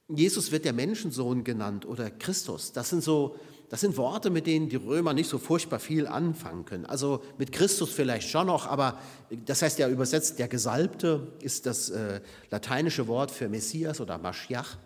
Jesus 0.08 0.50
wird 0.50 0.64
der 0.64 0.72
Menschensohn 0.72 1.44
genannt 1.44 1.84
oder 1.86 2.10
Christus. 2.10 2.72
Das 2.72 2.90
sind 2.90 3.02
so, 3.02 3.36
das 3.72 3.80
sind 3.80 3.96
Worte, 3.96 4.28
mit 4.28 4.46
denen 4.46 4.68
die 4.68 4.76
Römer 4.76 5.14
nicht 5.14 5.30
so 5.30 5.38
furchtbar 5.38 5.78
viel 5.78 6.06
anfangen 6.06 6.66
können. 6.66 6.84
Also 6.84 7.22
mit 7.38 7.52
Christus 7.52 7.90
vielleicht 7.90 8.28
schon 8.28 8.48
noch, 8.48 8.66
aber 8.66 8.98
das 9.46 9.62
heißt 9.62 9.78
ja 9.78 9.88
übersetzt, 9.88 10.38
der 10.38 10.46
Gesalbte 10.46 11.32
ist 11.40 11.64
das 11.64 11.88
äh, 11.88 12.20
lateinische 12.50 13.08
Wort 13.08 13.30
für 13.30 13.48
Messias 13.48 14.02
oder 14.02 14.18
Maschiach. 14.18 14.76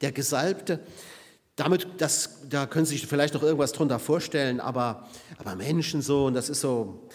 Der 0.00 0.12
Gesalbte, 0.12 0.78
damit, 1.56 1.88
das, 1.98 2.42
da 2.48 2.66
können 2.66 2.86
Sie 2.86 2.96
sich 2.96 3.08
vielleicht 3.08 3.34
noch 3.34 3.42
irgendwas 3.42 3.72
drunter 3.72 3.98
vorstellen, 3.98 4.60
aber, 4.60 5.08
aber 5.38 5.56
Menschensohn, 5.56 6.32
das 6.32 6.48
ist 6.48 6.60
so, 6.60 7.08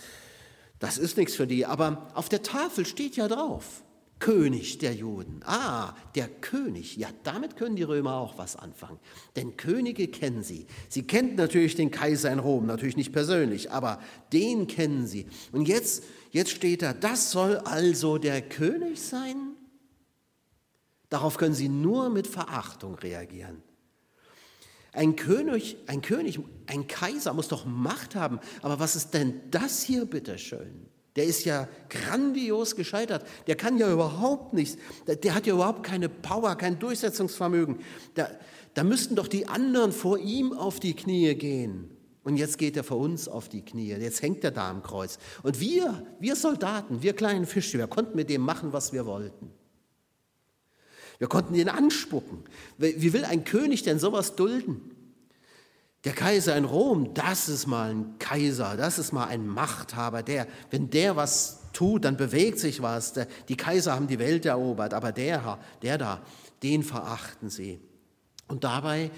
das 0.80 0.98
ist 0.98 1.16
nichts 1.16 1.36
für 1.36 1.48
die, 1.48 1.66
aber 1.66 2.08
auf 2.14 2.28
der 2.28 2.44
Tafel 2.44 2.86
steht 2.86 3.16
ja 3.16 3.30
drauf, 3.30 3.84
König 4.22 4.78
der 4.78 4.94
Juden. 4.94 5.42
Ah, 5.46 5.96
der 6.16 6.30
König. 6.30 6.96
Ja, 6.96 7.10
damit 7.24 7.58
können 7.58 7.76
die 7.76 7.84
Römer 7.84 8.14
auch 8.14 8.38
was 8.38 8.56
anfangen. 8.56 9.00
Denn 9.36 9.58
Könige 9.58 10.08
kennen 10.08 10.44
sie. 10.44 10.68
Sie 10.90 11.04
kennen 11.04 11.36
natürlich 11.36 11.76
den 11.76 11.90
Kaiser 11.90 12.32
in 12.32 12.40
Rom, 12.40 12.68
natürlich 12.68 12.96
nicht 12.96 13.12
persönlich, 13.12 13.72
aber 13.72 14.00
den 14.32 14.68
kennen 14.68 15.08
sie. 15.08 15.26
Und 15.52 15.68
jetzt, 15.68 16.04
jetzt 16.30 16.52
steht 16.52 16.84
da, 16.84 16.94
das 16.94 17.32
soll 17.32 17.58
also 17.58 18.20
der 18.20 18.44
König 18.44 19.02
sein? 19.02 19.56
Darauf 21.10 21.38
können 21.38 21.56
sie 21.56 21.68
nur 21.68 22.10
mit 22.10 22.28
Verachtung 22.28 22.96
reagieren. 22.96 23.64
Ein 24.94 25.16
König, 25.16 25.78
ein 25.88 26.04
König, 26.04 26.40
ein 26.68 26.88
Kaiser 26.88 27.34
muss 27.34 27.48
doch 27.48 27.66
Macht 27.66 28.14
haben. 28.14 28.40
Aber 28.62 28.80
was 28.80 28.96
ist 28.96 29.16
denn 29.16 29.42
das 29.50 29.82
hier, 29.82 30.06
bitteschön? 30.06 30.91
Der 31.16 31.26
ist 31.26 31.44
ja 31.44 31.68
grandios 31.90 32.76
gescheitert. 32.76 33.26
Der 33.48 33.56
kann 33.56 33.78
ja 33.78 33.92
überhaupt 33.92 34.54
nichts. 34.54 34.78
Der 35.08 35.36
hat 35.36 35.46
ja 35.46 35.54
überhaupt 35.54 35.84
keine 35.84 36.08
Power, 36.08 36.56
kein 36.56 36.80
Durchsetzungsvermögen. 36.80 37.80
Da, 38.14 38.30
da 38.74 38.84
müssten 38.84 39.16
doch 39.16 39.28
die 39.28 39.48
anderen 39.48 39.92
vor 39.92 40.18
ihm 40.18 40.54
auf 40.54 40.80
die 40.80 40.94
Knie 40.94 41.36
gehen. 41.36 41.90
Und 42.24 42.38
jetzt 42.38 42.58
geht 42.58 42.78
er 42.78 42.84
vor 42.84 42.98
uns 42.98 43.28
auf 43.28 43.50
die 43.50 43.64
Knie. 43.66 43.90
Jetzt 43.90 44.22
hängt 44.22 44.44
er 44.44 44.52
da 44.52 44.70
am 44.70 44.84
Kreuz. 44.84 45.18
Und 45.44 45.60
wir, 45.60 46.06
wir 46.20 46.36
Soldaten, 46.36 47.02
wir 47.02 47.14
kleinen 47.14 47.46
Fische, 47.46 47.78
wir 47.78 47.88
konnten 47.88 48.16
mit 48.16 48.30
dem 48.30 48.42
machen, 48.42 48.72
was 48.74 48.94
wir 48.94 49.06
wollten. 49.06 49.52
Wir 51.18 51.28
konnten 51.28 51.56
ihn 51.56 51.70
anspucken. 51.70 52.46
Wie 52.78 53.14
will 53.14 53.26
ein 53.26 53.44
König 53.44 53.84
denn 53.84 54.00
sowas 54.00 54.36
dulden? 54.36 54.92
Der 56.04 56.14
Kaiser 56.14 56.56
in 56.56 56.66
Rom, 56.66 57.14
das 57.14 57.48
ist 57.48 57.68
mal 57.68 57.92
ein 57.92 58.18
Kaiser, 58.18 58.76
das 58.76 58.98
ist 58.98 59.12
mal 59.12 59.28
ein 59.28 59.48
Machthaber, 59.48 60.24
der, 60.24 60.48
wenn 60.72 60.90
der 60.90 61.16
was 61.16 61.60
tut, 61.74 62.06
dann 62.06 62.18
bewegt 62.18 62.60
sich 62.60 62.82
was. 62.82 63.14
Die 63.48 63.56
Kaiser 63.56 63.94
haben 63.94 64.08
die 64.08 64.20
Welt 64.20 64.46
erobert, 64.46 64.94
aber 64.94 65.12
der, 65.12 65.60
der 65.84 65.98
da, 66.00 66.22
den 66.64 66.84
verachten 66.84 67.50
sie. 67.50 67.80
Und 68.48 68.64
dabei, 68.64 69.12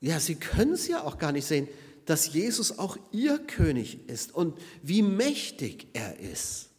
ja, 0.00 0.20
sie 0.20 0.36
können 0.36 0.74
es 0.74 0.86
ja 0.86 1.02
auch 1.02 1.18
gar 1.18 1.32
nicht 1.32 1.46
sehen, 1.46 1.68
dass 2.04 2.32
Jesus 2.32 2.78
auch 2.78 2.96
ihr 3.10 3.38
König 3.38 4.08
ist 4.08 4.32
und 4.32 4.56
wie 4.82 5.02
mächtig 5.02 5.88
er 5.92 6.20
ist. 6.20 6.70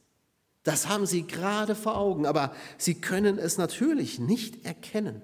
Das 0.64 0.88
haben 0.88 1.06
sie 1.06 1.28
gerade 1.28 1.76
vor 1.76 1.98
Augen, 1.98 2.26
aber 2.26 2.54
sie 2.78 2.96
können 2.96 3.38
es 3.38 3.58
natürlich 3.58 4.20
nicht 4.20 4.66
erkennen. 4.66 5.22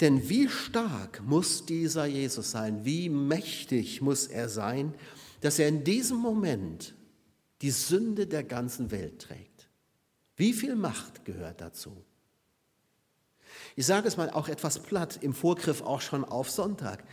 Denn 0.00 0.28
wie 0.28 0.48
stark 0.48 1.22
muss 1.24 1.66
dieser 1.66 2.06
Jesus 2.06 2.50
sein, 2.50 2.84
wie 2.84 3.08
mächtig 3.08 4.00
muss 4.00 4.26
er 4.26 4.48
sein, 4.48 4.94
dass 5.40 5.58
er 5.58 5.68
in 5.68 5.84
diesem 5.84 6.18
Moment 6.18 6.94
die 7.62 7.70
Sünde 7.70 8.26
der 8.26 8.42
ganzen 8.42 8.90
Welt 8.90 9.20
trägt. 9.20 9.68
Wie 10.36 10.52
viel 10.52 10.74
Macht 10.74 11.24
gehört 11.24 11.60
dazu? 11.60 12.04
Ich 13.76 13.86
sage 13.86 14.08
es 14.08 14.16
mal 14.16 14.30
auch 14.30 14.48
etwas 14.48 14.80
platt, 14.80 15.18
im 15.22 15.32
Vorgriff 15.32 15.80
auch 15.80 16.00
schon 16.00 16.24
auf 16.24 16.50
Sonntag. 16.50 17.04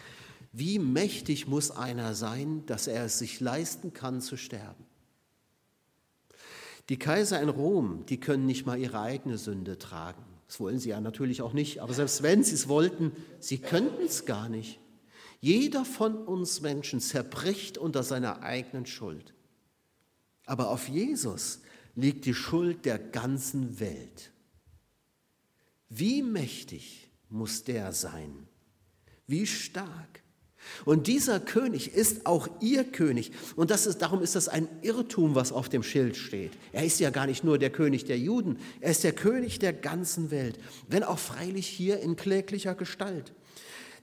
Wie 0.51 0.79
mächtig 0.79 1.47
muss 1.47 1.71
einer 1.71 2.15
sein, 2.15 2.65
dass 2.65 2.88
er 2.88 3.05
es 3.05 3.19
sich 3.19 3.39
leisten 3.39 3.93
kann 3.93 4.21
zu 4.21 4.38
sterben? 4.38 4.85
Die 6.89 6.97
Kaiser 6.97 7.39
in 7.41 7.50
Rom, 7.50 8.05
die 8.07 8.19
können 8.19 8.45
nicht 8.45 8.65
mal 8.65 8.77
ihre 8.77 9.00
eigene 9.00 9.38
Sünde 9.38 9.77
tragen. 9.77 10.23
Das 10.51 10.60
wollen 10.60 10.79
sie 10.79 10.89
ja 10.89 11.00
natürlich 11.00 11.41
auch 11.41 11.53
nicht. 11.53 11.79
Aber 11.79 11.93
selbst 11.93 12.24
wenn 12.24 12.43
sie 12.43 12.55
es 12.55 12.67
wollten, 12.67 13.13
sie 13.39 13.60
könnten 13.60 14.03
es 14.03 14.25
gar 14.25 14.50
nicht. 14.50 14.81
Jeder 15.39 15.86
von 15.86 16.27
uns 16.27 16.60
Menschen 16.60 17.00
zerbricht 17.00 17.77
unter 17.77 18.03
seiner 18.03 18.43
eigenen 18.43 18.86
Schuld. 18.86 19.34
Aber 20.46 20.70
auf 20.70 20.89
Jesus 20.89 21.62
liegt 21.96 22.25
die 22.25 22.34
Schuld 22.34 22.84
der 22.84 23.00
ganzen 23.00 23.79
Welt. 23.79 24.34
Wie 25.88 26.22
mächtig 26.22 27.10
muss 27.29 27.63
der 27.63 27.93
sein? 27.93 28.50
Wie 29.27 29.48
stark? 29.48 30.22
Und 30.85 31.07
dieser 31.07 31.39
König 31.39 31.93
ist 31.93 32.25
auch 32.25 32.47
ihr 32.59 32.83
König. 32.83 33.31
Und 33.55 33.71
das 33.71 33.85
ist, 33.85 34.01
darum 34.01 34.21
ist 34.21 34.35
das 34.35 34.47
ein 34.47 34.67
Irrtum, 34.81 35.35
was 35.35 35.51
auf 35.51 35.69
dem 35.69 35.83
Schild 35.83 36.15
steht. 36.15 36.51
Er 36.71 36.85
ist 36.85 36.99
ja 36.99 37.09
gar 37.09 37.27
nicht 37.27 37.43
nur 37.43 37.57
der 37.57 37.69
König 37.69 38.05
der 38.05 38.17
Juden, 38.17 38.57
er 38.79 38.91
ist 38.91 39.03
der 39.03 39.13
König 39.13 39.59
der 39.59 39.73
ganzen 39.73 40.31
Welt, 40.31 40.57
wenn 40.87 41.03
auch 41.03 41.19
freilich 41.19 41.67
hier 41.67 41.99
in 41.99 42.15
kläglicher 42.15 42.75
Gestalt. 42.75 43.33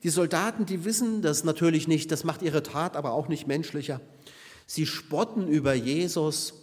Die 0.03 0.11
Soldaten, 0.11 0.65
die 0.65 0.85
wissen 0.85 1.23
das 1.23 1.43
natürlich 1.43 1.89
nicht, 1.89 2.13
das 2.13 2.23
macht 2.23 2.43
ihre 2.43 2.63
Tat 2.63 2.97
aber 2.97 3.13
auch 3.13 3.29
nicht 3.29 3.49
menschlicher. 3.49 4.01
Sie 4.67 4.87
spotten 4.87 5.49
über 5.49 5.75
Jesus, 5.75 6.55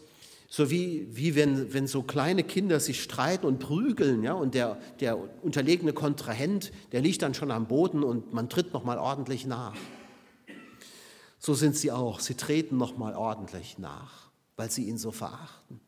so 0.56 0.72
wie, 0.72 1.06
wie 1.14 1.36
wenn, 1.36 1.74
wenn 1.74 1.86
so 1.86 2.02
kleine 2.02 2.42
Kinder 2.42 2.80
sich 2.80 3.04
streiten 3.04 3.46
und 3.46 3.60
prügeln, 3.60 4.24
ja, 4.24 4.32
und 4.32 4.54
der, 4.54 4.80
der 5.02 5.18
unterlegene 5.44 5.92
Kontrahent, 5.92 6.72
der 6.94 7.02
liegt 7.02 7.24
dann 7.24 7.34
schon 7.34 7.52
am 7.52 7.68
Boden 7.68 8.06
und 8.06 8.32
man 8.32 8.48
tritt 8.48 8.72
nochmal 8.72 8.98
ordentlich 8.98 9.46
nach. 9.46 9.76
So 11.40 11.56
sind 11.56 11.76
sie 11.76 11.92
auch, 11.92 12.22
sie 12.22 12.36
treten 12.36 12.78
nochmal 12.78 13.16
ordentlich 13.16 13.80
nach, 13.80 14.30
weil 14.56 14.72
sie 14.72 14.86
ihn 14.86 14.98
so 14.98 15.12
verachten. 15.12 15.82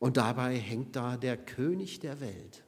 Und 0.00 0.16
dabei 0.16 0.56
hängt 0.56 0.96
da 0.96 1.16
der 1.16 1.36
König 1.36 2.00
der 2.00 2.20
Welt, 2.20 2.64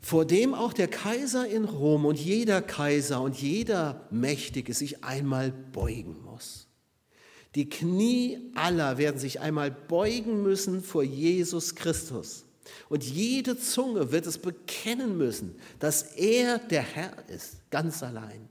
vor 0.00 0.24
dem 0.24 0.52
auch 0.52 0.72
der 0.72 0.88
Kaiser 0.88 1.46
in 1.46 1.64
Rom 1.64 2.06
und 2.06 2.18
jeder 2.18 2.60
Kaiser 2.60 3.20
und 3.20 3.40
jeder 3.40 4.08
Mächtige 4.10 4.74
sich 4.74 5.04
einmal 5.04 5.52
beugen 5.52 6.20
muss. 6.24 6.66
Die 7.54 7.68
Knie 7.68 8.50
aller 8.54 8.96
werden 8.98 9.18
sich 9.18 9.40
einmal 9.40 9.70
beugen 9.70 10.42
müssen 10.42 10.82
vor 10.82 11.02
Jesus 11.02 11.74
Christus. 11.74 12.44
Und 12.88 13.04
jede 13.04 13.58
Zunge 13.58 14.12
wird 14.12 14.26
es 14.26 14.38
bekennen 14.38 15.18
müssen, 15.18 15.56
dass 15.78 16.02
er 16.02 16.58
der 16.58 16.82
Herr 16.82 17.28
ist, 17.28 17.58
ganz 17.70 18.02
allein. 18.02 18.48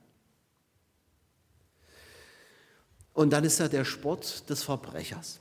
Und 3.14 3.32
dann 3.32 3.44
ist 3.44 3.60
er 3.60 3.70
der 3.70 3.86
Spott 3.86 4.44
des 4.50 4.64
Verbrechers. 4.64 5.40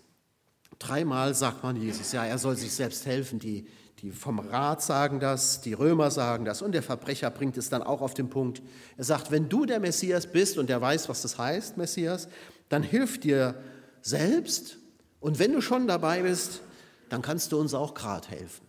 Dreimal 0.78 1.34
sagt 1.34 1.62
man 1.62 1.76
Jesus, 1.76 2.12
ja, 2.12 2.24
er 2.24 2.38
soll 2.38 2.56
sich 2.56 2.72
selbst 2.72 3.04
helfen. 3.04 3.38
Die, 3.38 3.66
die 4.00 4.10
vom 4.10 4.38
Rat 4.38 4.82
sagen 4.82 5.20
das, 5.20 5.60
die 5.60 5.74
Römer 5.74 6.10
sagen 6.10 6.46
das 6.46 6.62
und 6.62 6.72
der 6.72 6.82
Verbrecher 6.82 7.30
bringt 7.30 7.58
es 7.58 7.68
dann 7.68 7.82
auch 7.82 8.00
auf 8.00 8.14
den 8.14 8.30
Punkt. 8.30 8.62
Er 8.96 9.04
sagt, 9.04 9.30
wenn 9.30 9.48
du 9.48 9.66
der 9.66 9.78
Messias 9.78 10.26
bist 10.26 10.56
und 10.56 10.70
der 10.70 10.80
weiß, 10.80 11.08
was 11.08 11.22
das 11.22 11.36
heißt, 11.36 11.76
Messias, 11.76 12.28
dann 12.70 12.82
hilf 12.82 13.20
dir 13.20 13.62
selbst 14.00 14.78
und 15.20 15.38
wenn 15.38 15.52
du 15.52 15.60
schon 15.60 15.86
dabei 15.86 16.22
bist, 16.22 16.62
dann 17.10 17.20
kannst 17.20 17.52
du 17.52 17.60
uns 17.60 17.74
auch 17.74 17.92
gerade 17.92 18.28
helfen. 18.28 18.66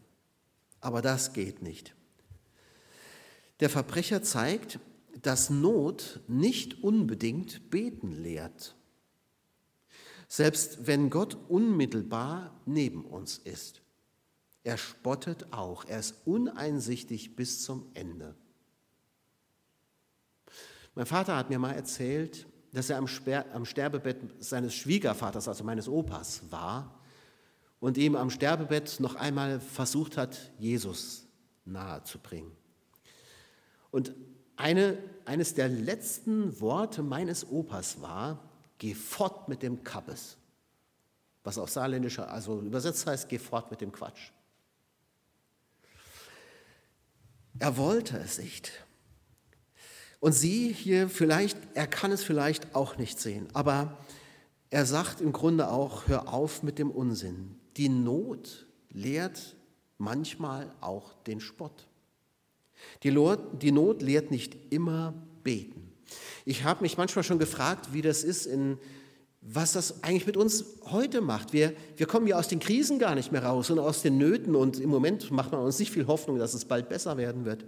Aber 0.82 1.02
das 1.02 1.32
geht 1.32 1.62
nicht. 1.62 1.96
Der 3.62 3.70
Verbrecher 3.70 4.24
zeigt, 4.24 4.80
dass 5.22 5.50
Not 5.50 6.20
nicht 6.28 6.84
unbedingt 6.84 7.70
beten 7.70 8.12
lehrt. 8.12 8.76
Selbst 10.28 10.88
wenn 10.88 11.10
Gott 11.10 11.38
unmittelbar 11.48 12.60
neben 12.66 13.06
uns 13.06 13.38
ist. 13.38 13.82
Er 14.64 14.78
spottet 14.78 15.54
auch, 15.54 15.86
er 15.86 16.00
ist 16.00 16.16
uneinsichtig 16.26 17.36
bis 17.36 17.64
zum 17.64 17.92
Ende. 17.94 18.36
Mein 20.96 21.06
Vater 21.06 21.36
hat 21.36 21.50
mir 21.50 21.60
mal 21.60 21.74
erzählt, 21.74 22.48
dass 22.74 22.90
er 22.90 22.98
am, 22.98 23.08
Sterbebett 23.08 24.18
seines 24.40 24.74
Schwiegervaters, 24.74 25.48
also 25.48 25.64
meines 25.64 25.88
Opas, 25.88 26.42
war 26.50 27.00
und 27.80 27.98
ihm 27.98 28.16
am 28.16 28.30
Sterbebett 28.30 29.00
noch 29.00 29.16
einmal 29.16 29.60
versucht 29.60 30.18
hat, 30.18 30.52
Jesus 30.58 31.26
nahe 31.66 32.04
zu 32.04 32.20
bringen. 32.20 32.52
Und 33.92 34.14
eine, 34.56 34.98
eines 35.26 35.54
der 35.54 35.68
letzten 35.68 36.60
Worte 36.62 37.02
meines 37.04 37.50
Opas 37.50 38.02
war, 38.02 38.40
geh 38.78 38.94
fort 38.94 39.50
mit 39.50 39.64
dem 39.64 39.84
Kappes. 39.84 40.38
Was 41.44 41.58
auf 41.58 41.70
Saarländischer, 41.70 42.32
also 42.32 42.62
übersetzt 42.62 43.06
heißt, 43.06 43.28
geh 43.28 43.40
fort 43.40 43.72
mit 43.72 43.82
dem 43.82 43.92
Quatsch. 43.92 44.32
Er 47.60 47.76
wollte 47.78 48.18
es 48.18 48.38
nicht. 48.38 48.72
Und 50.22 50.34
sie 50.34 50.72
hier 50.72 51.10
vielleicht, 51.10 51.58
er 51.74 51.88
kann 51.88 52.12
es 52.12 52.24
vielleicht 52.24 52.76
auch 52.76 52.98
nicht 52.98 53.20
sehen, 53.20 53.48
aber 53.54 53.98
er 54.70 54.86
sagt 54.86 55.20
im 55.20 55.34
Grunde 55.34 55.70
auch, 55.70 56.08
hör 56.08 56.32
auf 56.32 56.64
mit 56.64 56.78
dem 56.78 56.92
Unsinn. 56.92 57.56
Die 57.76 57.90
Not 57.90 58.68
lehrt 58.92 59.56
manchmal 59.98 60.72
auch 60.80 61.14
den 61.24 61.42
Spott. 61.42 61.88
Die, 63.04 63.12
Not 63.12 64.02
lehrt 64.02 64.30
nicht 64.30 64.56
immer 64.72 65.16
beten. 65.44 65.92
Ich 66.46 66.64
habe 66.64 66.84
mich 66.84 66.98
manchmal 66.98 67.24
schon 67.24 67.40
gefragt, 67.40 67.92
wie 67.92 68.04
das 68.04 68.24
ist, 68.24 68.46
in, 68.46 68.78
was 69.42 69.74
das 69.74 70.04
eigentlich 70.04 70.28
mit 70.28 70.38
uns 70.38 70.66
heute 70.86 71.20
macht. 71.20 71.52
Wir, 71.52 71.74
wir 71.98 72.06
kommen 72.06 72.28
ja 72.28 72.38
aus 72.38 72.48
den 72.48 72.60
Krisen 72.60 73.00
gar 73.00 73.16
nicht 73.16 73.32
mehr 73.32 73.44
raus 73.44 73.72
und 73.72 73.80
aus 73.80 74.04
den 74.04 74.18
Nöten 74.18 74.56
und 74.56 74.80
im 74.80 74.90
Moment 74.90 75.32
macht 75.32 75.52
man 75.52 75.62
uns 75.62 75.80
nicht 75.80 75.92
viel 75.92 76.06
Hoffnung, 76.06 76.38
dass 76.38 76.54
es 76.54 76.66
bald 76.66 76.90
besser 76.90 77.18
werden 77.18 77.44
wird. 77.44 77.66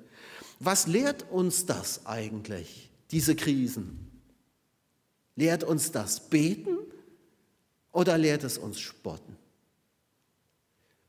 Was 0.59 0.85
lehrt 0.85 1.25
uns 1.31 1.65
das 1.65 2.05
eigentlich, 2.05 2.91
diese 3.09 3.35
Krisen? 3.35 4.11
Lehrt 5.35 5.63
uns 5.63 5.91
das 5.91 6.29
Beten 6.29 6.77
oder 7.91 8.19
lehrt 8.19 8.43
es 8.43 8.59
uns 8.59 8.79
Spotten? 8.79 9.35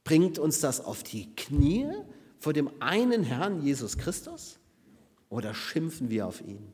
Bringt 0.02 0.38
uns 0.38 0.60
das 0.60 0.82
auf 0.82 1.02
die 1.02 1.34
Knie 1.36 1.90
vor 2.38 2.54
dem 2.54 2.70
einen 2.80 3.22
Herrn 3.22 3.62
Jesus 3.62 3.98
Christus 3.98 4.58
oder 5.28 5.52
schimpfen 5.52 6.08
wir 6.08 6.26
auf 6.26 6.40
ihn 6.40 6.72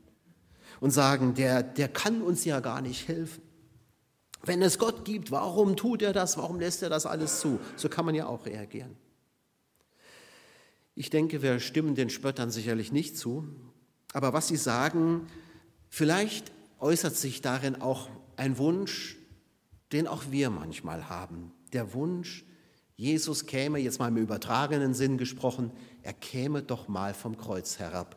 und 0.79 0.91
sagen, 0.91 1.33
der, 1.33 1.61
der 1.61 1.89
kann 1.89 2.21
uns 2.21 2.45
ja 2.45 2.61
gar 2.61 2.81
nicht 2.81 3.09
helfen? 3.09 3.50
Wenn 4.43 4.61
es 4.61 4.79
Gott 4.79 5.05
gibt, 5.05 5.31
warum 5.31 5.75
tut 5.75 6.01
er 6.01 6.13
das? 6.13 6.37
Warum 6.37 6.59
lässt 6.59 6.81
er 6.81 6.89
das 6.89 7.05
alles 7.05 7.39
zu? 7.39 7.59
So 7.75 7.89
kann 7.89 8.05
man 8.05 8.15
ja 8.15 8.25
auch 8.25 8.45
reagieren. 8.45 8.95
Ich 10.95 11.09
denke, 11.09 11.41
wir 11.41 11.59
stimmen 11.59 11.95
den 11.95 12.09
Spöttern 12.09 12.51
sicherlich 12.51 12.91
nicht 12.91 13.17
zu, 13.17 13.47
aber 14.13 14.33
was 14.33 14.47
sie 14.47 14.57
sagen, 14.57 15.27
vielleicht 15.89 16.51
äußert 16.79 17.15
sich 17.15 17.41
darin 17.41 17.81
auch 17.81 18.09
ein 18.35 18.57
Wunsch, 18.57 19.17
den 19.91 20.07
auch 20.07 20.23
wir 20.31 20.49
manchmal 20.49 21.09
haben. 21.09 21.53
Der 21.73 21.93
Wunsch, 21.93 22.43
Jesus 22.95 23.45
käme, 23.45 23.79
jetzt 23.79 23.99
mal 23.99 24.09
im 24.09 24.17
übertragenen 24.17 24.93
Sinn 24.93 25.17
gesprochen, 25.17 25.71
er 26.01 26.13
käme 26.13 26.61
doch 26.61 26.87
mal 26.87 27.13
vom 27.13 27.37
Kreuz 27.37 27.79
herab. 27.79 28.15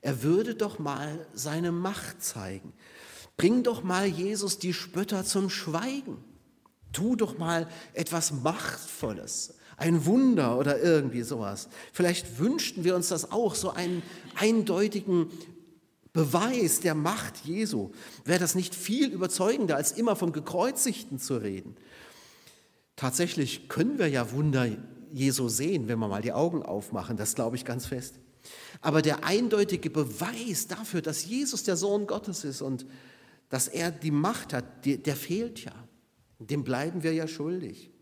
Er 0.00 0.22
würde 0.22 0.54
doch 0.54 0.78
mal 0.78 1.26
seine 1.32 1.72
Macht 1.72 2.22
zeigen. 2.22 2.72
Bring 3.36 3.62
doch 3.62 3.82
mal 3.82 4.06
Jesus 4.06 4.58
die 4.58 4.72
Spötter 4.72 5.24
zum 5.24 5.50
Schweigen. 5.50 6.18
Tu 6.92 7.16
doch 7.16 7.38
mal 7.38 7.68
etwas 7.92 8.32
Machtvolles, 8.32 9.54
ein 9.76 10.06
Wunder 10.06 10.58
oder 10.58 10.80
irgendwie 10.80 11.22
sowas. 11.22 11.68
Vielleicht 11.92 12.38
wünschten 12.38 12.84
wir 12.84 12.94
uns 12.94 13.08
das 13.08 13.32
auch, 13.32 13.56
so 13.56 13.70
einen 13.70 14.02
eindeutigen 14.36 15.30
Beweis 16.12 16.78
der 16.78 16.94
Macht 16.94 17.44
Jesu. 17.44 17.90
Wäre 18.24 18.38
das 18.38 18.54
nicht 18.54 18.74
viel 18.74 19.10
überzeugender, 19.10 19.74
als 19.74 19.90
immer 19.90 20.14
vom 20.14 20.30
Gekreuzigten 20.30 21.18
zu 21.18 21.36
reden? 21.38 21.76
Tatsächlich 22.94 23.68
können 23.68 23.98
wir 23.98 24.08
ja 24.08 24.30
Wunder 24.30 24.68
Jesu 25.12 25.48
sehen, 25.48 25.88
wenn 25.88 25.98
wir 25.98 26.06
mal 26.06 26.22
die 26.22 26.32
Augen 26.32 26.62
aufmachen, 26.62 27.16
das 27.16 27.34
glaube 27.34 27.56
ich 27.56 27.64
ganz 27.64 27.86
fest. 27.86 28.14
Aber 28.80 29.02
der 29.02 29.24
eindeutige 29.24 29.90
Beweis 29.90 30.68
dafür, 30.68 31.02
dass 31.02 31.24
Jesus 31.24 31.64
der 31.64 31.76
Sohn 31.76 32.06
Gottes 32.06 32.44
ist 32.44 32.62
und 32.62 32.86
dass 33.54 33.68
er 33.68 33.92
die 33.92 34.10
Macht 34.10 34.52
hat, 34.52 34.84
der 34.84 35.14
fehlt 35.14 35.64
ja. 35.64 35.72
Dem 36.40 36.64
bleiben 36.64 37.04
wir 37.04 37.14
ja 37.14 37.28
schuldig. 37.28 37.92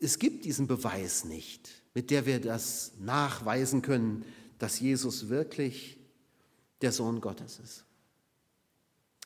Es 0.00 0.18
gibt 0.18 0.44
diesen 0.44 0.66
Beweis 0.66 1.24
nicht, 1.24 1.70
mit 1.94 2.10
der 2.10 2.26
wir 2.26 2.40
das 2.40 2.94
nachweisen 2.98 3.80
können, 3.80 4.24
dass 4.58 4.80
Jesus 4.80 5.28
wirklich 5.28 6.00
der 6.82 6.90
Sohn 6.90 7.20
Gottes 7.20 7.60
ist. 7.60 7.84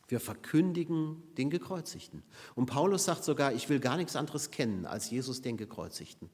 Wir 0.09 0.21
verkündigen 0.21 1.23
den 1.39 1.49
Gekreuzigten. 1.49 2.23
Und 2.55 2.67
Paulus 2.67 3.07
sagt 3.07 3.25
sogar, 3.25 3.55
ich 3.55 3.71
will 3.71 3.81
gar 3.81 3.97
nichts 3.97 4.17
anderes 4.17 4.51
kennen 4.51 4.85
als 4.85 5.09
Jesus 5.09 5.41
den 5.41 5.57
Gekreuzigten. 5.57 6.29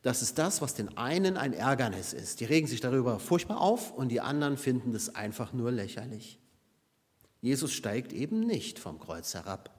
Das 0.00 0.22
ist 0.22 0.38
das, 0.38 0.62
was 0.62 0.72
den 0.72 0.96
einen 0.96 1.36
ein 1.36 1.52
Ärgernis 1.52 2.14
ist. 2.14 2.40
Die 2.40 2.46
regen 2.46 2.68
sich 2.68 2.80
darüber 2.80 3.18
furchtbar 3.18 3.60
auf 3.60 3.92
und 3.92 4.08
die 4.08 4.22
anderen 4.22 4.56
finden 4.56 4.94
es 4.94 5.14
einfach 5.14 5.52
nur 5.52 5.70
lächerlich. 5.70 6.38
Jesus 7.42 7.72
steigt 7.72 8.12
eben 8.12 8.40
nicht 8.40 8.78
vom 8.78 8.98
Kreuz 8.98 9.34
herab. 9.34 9.78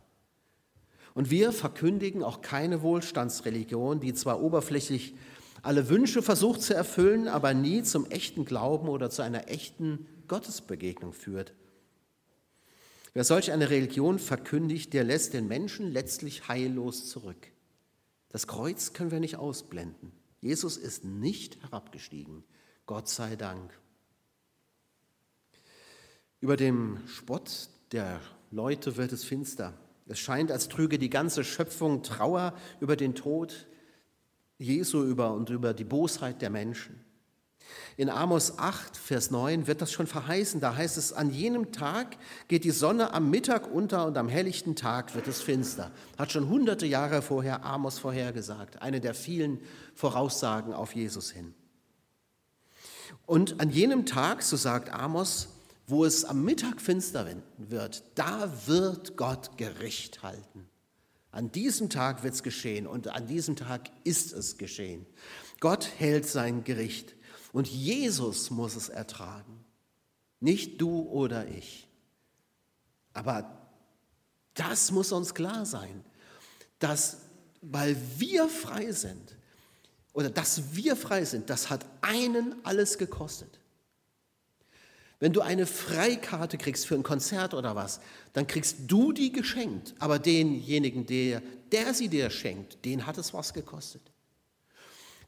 Und 1.16 1.32
wir 1.32 1.52
verkündigen 1.52 2.22
auch 2.22 2.42
keine 2.42 2.82
Wohlstandsreligion, 2.82 4.00
die 4.00 4.14
zwar 4.14 4.42
oberflächlich 4.42 5.16
alle 5.62 5.88
Wünsche 5.88 6.22
versucht 6.22 6.62
zu 6.62 6.76
erfüllen, 6.76 7.28
aber 7.30 7.54
nie 7.54 7.82
zum 7.84 8.06
echten 8.08 8.44
Glauben 8.44 8.90
oder 8.90 9.10
zu 9.10 9.22
einer 9.22 9.48
echten 9.48 10.06
Gottesbegegnung 10.28 11.14
führt. 11.14 11.54
Wer 13.14 13.24
solch 13.24 13.52
eine 13.52 13.70
Religion 13.70 14.20
verkündigt, 14.20 14.94
der 14.94 15.06
lässt 15.06 15.34
den 15.34 15.48
Menschen 15.48 15.92
letztlich 15.92 16.48
heillos 16.50 17.08
zurück. 17.08 17.48
Das 18.30 18.48
Kreuz 18.48 18.92
können 18.92 19.12
wir 19.12 19.20
nicht 19.20 19.38
ausblenden. 19.38 20.12
Jesus 20.42 20.76
ist 20.76 21.06
nicht 21.06 21.62
herabgestiegen. 21.62 22.44
Gott 22.88 23.08
sei 23.08 23.38
Dank. 23.38 23.72
Über 26.44 26.58
dem 26.58 26.98
Spott 27.08 27.70
der 27.94 28.20
Leute 28.52 28.98
wird 28.98 29.14
es 29.14 29.24
finster. 29.24 29.76
Es 30.08 30.20
scheint, 30.20 30.52
als 30.52 30.68
trüge 30.68 31.00
die 31.00 31.10
ganze 31.10 31.46
Schöpfung 31.46 32.04
Trauer 32.04 32.54
über 32.82 32.98
den 32.98 33.16
Tod 33.16 33.66
Jesu 34.58 35.06
über 35.06 35.32
und 35.32 35.50
über 35.52 35.74
die 35.74 35.86
Bosheit 35.86 36.42
der 36.42 36.50
Menschen. 36.50 37.00
In 37.96 38.10
Amos 38.10 38.60
8, 38.60 38.98
Vers 38.98 39.32
9 39.32 39.68
wird 39.68 39.82
das 39.82 39.94
schon 39.94 40.06
verheißen. 40.06 40.60
Da 40.60 40.76
heißt 40.76 40.98
es, 40.98 41.14
an 41.14 41.32
jenem 41.32 41.72
Tag 41.72 42.18
geht 42.50 42.66
die 42.66 42.72
Sonne 42.72 43.14
am 43.14 43.30
Mittag 43.30 43.74
unter 43.74 44.06
und 44.06 44.18
am 44.18 44.28
helllichten 44.28 44.76
Tag 44.76 45.16
wird 45.16 45.30
es 45.30 45.42
finster. 45.42 45.92
Hat 46.18 46.34
schon 46.34 46.50
hunderte 46.50 46.86
Jahre 46.86 47.22
vorher 47.22 47.64
Amos 47.64 48.00
vorhergesagt. 48.00 48.82
Eine 48.82 49.00
der 49.00 49.14
vielen 49.14 49.62
Voraussagen 49.96 50.74
auf 50.74 50.94
Jesus 50.94 51.32
hin. 51.32 51.54
Und 53.26 53.62
an 53.62 53.70
jenem 53.70 54.06
Tag, 54.06 54.42
so 54.42 54.58
sagt 54.58 54.92
Amos, 54.92 55.48
wo 55.88 56.06
es 56.06 56.26
am 56.26 56.44
Mittag 56.44 56.82
finster 56.82 57.28
wird, 57.58 58.04
da 58.16 58.52
wird 58.68 59.18
Gott 59.18 59.58
Gericht 59.58 60.24
halten. 60.24 60.70
An 61.32 61.52
diesem 61.52 61.90
Tag 61.90 62.24
wird 62.24 62.36
es 62.36 62.44
geschehen 62.44 62.86
und 62.88 63.08
an 63.08 63.28
diesem 63.28 63.56
Tag 63.56 63.90
ist 64.04 64.34
es 64.34 64.58
geschehen. 64.58 65.06
Gott 65.60 65.90
hält 65.98 66.28
sein 66.28 66.64
Gericht 66.64 67.16
und 67.52 67.68
Jesus 67.68 68.52
muss 68.52 68.76
es 68.76 68.90
ertragen, 68.90 69.66
nicht 70.40 70.80
du 70.80 71.02
oder 71.10 71.48
ich. 71.48 71.88
Aber 73.14 73.58
das 74.54 74.92
muss 74.92 75.12
uns 75.12 75.34
klar 75.34 75.66
sein, 75.66 76.04
dass 76.80 77.18
weil 77.64 77.96
wir 78.18 78.50
frei 78.50 78.92
sind 78.92 79.38
oder 80.12 80.30
dass 80.30 80.76
wir 80.76 80.96
frei 80.96 81.24
sind, 81.26 81.50
das 81.50 81.70
hat 81.70 81.86
einen 82.02 82.56
alles 82.64 82.98
gekostet. 82.98 83.60
Wenn 85.24 85.32
du 85.32 85.40
eine 85.40 85.66
Freikarte 85.66 86.58
kriegst 86.58 86.86
für 86.86 86.96
ein 86.96 87.04
Konzert 87.04 87.54
oder 87.54 87.78
was, 87.78 88.02
dann 88.34 88.46
kriegst 88.46 88.80
du 88.88 89.14
die 89.14 89.32
geschenkt, 89.32 89.96
aber 90.00 90.20
denjenigen, 90.20 91.06
der, 91.06 91.42
der 91.72 91.94
sie 91.94 92.10
dir 92.10 92.30
schenkt, 92.30 92.84
den 92.84 93.06
hat 93.06 93.18
es 93.18 93.34
was 93.34 93.54
gekostet. 93.54 94.02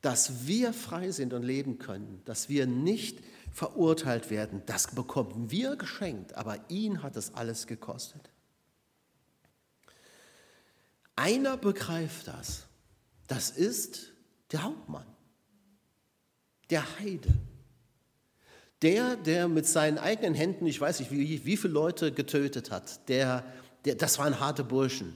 Dass 0.01 0.47
wir 0.47 0.73
frei 0.73 1.11
sind 1.11 1.31
und 1.31 1.43
leben 1.43 1.79
können, 1.79 2.21
dass 2.25 2.49
wir 2.49 2.67
nicht 2.67 3.23
verurteilt 3.53 4.29
werden, 4.29 4.63
das 4.65 4.93
bekommen 4.93 5.49
wir 5.49 5.77
geschenkt, 5.77 6.33
aber 6.33 6.59
ihn 6.67 7.01
hat 7.01 7.15
es 7.15 7.33
alles 7.33 7.65
gekostet. 7.65 8.29
Einer 11.15 11.55
begreift 11.55 12.27
das, 12.27 12.65
das 13.27 13.49
ist 13.49 14.11
der 14.51 14.63
Hauptmann, 14.63 15.07
der 16.69 16.83
Heide 16.99 17.33
Der, 18.81 19.15
der 19.15 19.47
mit 19.47 19.65
seinen 19.65 19.97
eigenen 19.97 20.33
Händen, 20.33 20.65
ich 20.67 20.79
weiß 20.79 20.99
nicht, 20.99 21.11
wie, 21.11 21.45
wie 21.45 21.57
viele 21.57 21.73
Leute 21.73 22.11
getötet 22.11 22.71
hat, 22.71 23.07
der, 23.09 23.45
der, 23.85 23.95
das 23.95 24.19
waren 24.19 24.39
harte 24.39 24.63
Burschen. 24.63 25.13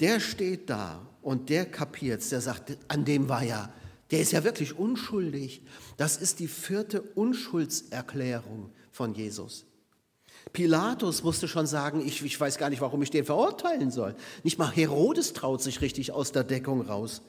Der 0.00 0.20
steht 0.20 0.70
da 0.70 1.06
und 1.22 1.48
der 1.48 1.66
kapiert 1.66 2.30
der 2.30 2.40
sagt, 2.40 2.78
an 2.88 3.04
dem 3.04 3.28
war 3.28 3.42
ja, 3.42 3.72
der 4.10 4.20
ist 4.20 4.32
ja 4.32 4.44
wirklich 4.44 4.78
unschuldig. 4.78 5.62
Das 5.96 6.16
ist 6.16 6.38
die 6.38 6.48
vierte 6.48 7.02
Unschuldserklärung 7.02 8.70
von 8.92 9.14
Jesus. 9.14 9.64
Pilatus 10.52 11.22
musste 11.22 11.46
schon 11.46 11.66
sagen, 11.66 12.06
ich, 12.06 12.22
ich 12.24 12.40
weiß 12.40 12.58
gar 12.58 12.70
nicht, 12.70 12.80
warum 12.80 13.02
ich 13.02 13.10
den 13.10 13.24
verurteilen 13.24 13.90
soll. 13.90 14.14
Nicht 14.44 14.58
mal 14.58 14.70
Herodes 14.70 15.32
traut 15.32 15.62
sich 15.62 15.80
richtig 15.80 16.12
aus 16.12 16.32
der 16.32 16.44
Deckung 16.44 16.80
raus. 16.82 17.22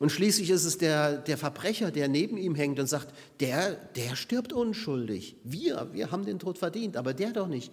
Und 0.00 0.10
schließlich 0.10 0.48
ist 0.48 0.64
es 0.64 0.78
der, 0.78 1.18
der 1.18 1.36
Verbrecher, 1.36 1.90
der 1.90 2.08
neben 2.08 2.38
ihm 2.38 2.54
hängt 2.54 2.80
und 2.80 2.86
sagt, 2.86 3.14
der, 3.38 3.74
der 3.74 4.16
stirbt 4.16 4.50
unschuldig. 4.50 5.36
Wir, 5.44 5.90
wir 5.92 6.10
haben 6.10 6.24
den 6.24 6.38
Tod 6.38 6.56
verdient, 6.56 6.96
aber 6.96 7.12
der 7.12 7.32
doch 7.32 7.48
nicht. 7.48 7.70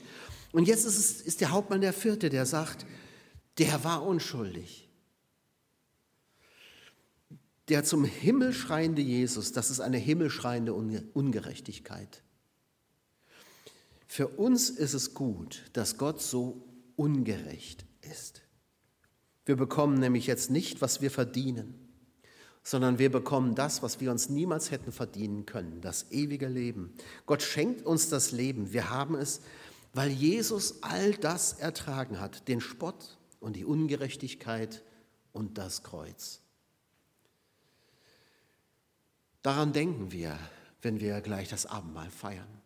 Und 0.51 0.67
jetzt 0.67 0.85
ist, 0.85 0.97
es, 0.97 1.21
ist 1.21 1.39
der 1.39 1.51
Hauptmann 1.51 1.79
der 1.79 1.93
Vierte, 1.93 2.29
der 2.29 2.45
sagt, 2.45 2.85
der 3.57 3.81
war 3.85 4.05
unschuldig. 4.05 4.89
Der 7.69 7.85
zum 7.85 8.03
Himmel 8.03 8.51
schreiende 8.51 9.01
Jesus, 9.01 9.53
das 9.53 9.69
ist 9.69 9.79
eine 9.79 9.97
himmelschreiende 9.97 10.73
Ungerechtigkeit. 10.73 12.23
Für 14.05 14.27
uns 14.27 14.69
ist 14.69 14.93
es 14.93 15.13
gut, 15.13 15.63
dass 15.71 15.97
Gott 15.97 16.21
so 16.21 16.61
ungerecht 16.97 17.85
ist. 18.01 18.41
Wir 19.45 19.55
bekommen 19.55 19.97
nämlich 19.97 20.27
jetzt 20.27 20.51
nicht, 20.51 20.81
was 20.81 21.01
wir 21.01 21.09
verdienen, 21.09 21.86
sondern 22.67 22.99
wir 22.99 23.09
bekommen 23.09 23.55
das, 23.55 23.81
was 23.81 24.01
wir 24.01 24.11
uns 24.11 24.27
niemals 24.27 24.71
hätten 24.71 24.91
verdienen 24.91 25.45
können, 25.45 25.79
das 25.79 26.11
ewige 26.11 26.49
Leben. 26.49 26.93
Gott 27.25 27.41
schenkt 27.41 27.85
uns 27.85 28.09
das 28.09 28.33
Leben. 28.33 28.73
Wir 28.73 28.89
haben 28.89 29.15
es, 29.15 29.39
weil 29.93 30.09
Jesus 30.09 30.83
all 30.83 31.13
das 31.13 31.53
ertragen 31.53 32.19
hat, 32.19 32.49
den 32.49 32.59
Spott 32.59 33.17
und 33.39 33.55
die 33.55 33.63
Ungerechtigkeit 33.63 34.83
und 35.31 35.57
das 35.57 35.81
Kreuz. 35.81 36.41
Daran 39.43 39.71
denken 39.71 40.11
wir, 40.11 40.37
wenn 40.81 40.99
wir 40.99 41.21
gleich 41.21 41.47
das 41.47 41.67
Abendmahl 41.67 42.09
feiern. 42.09 42.61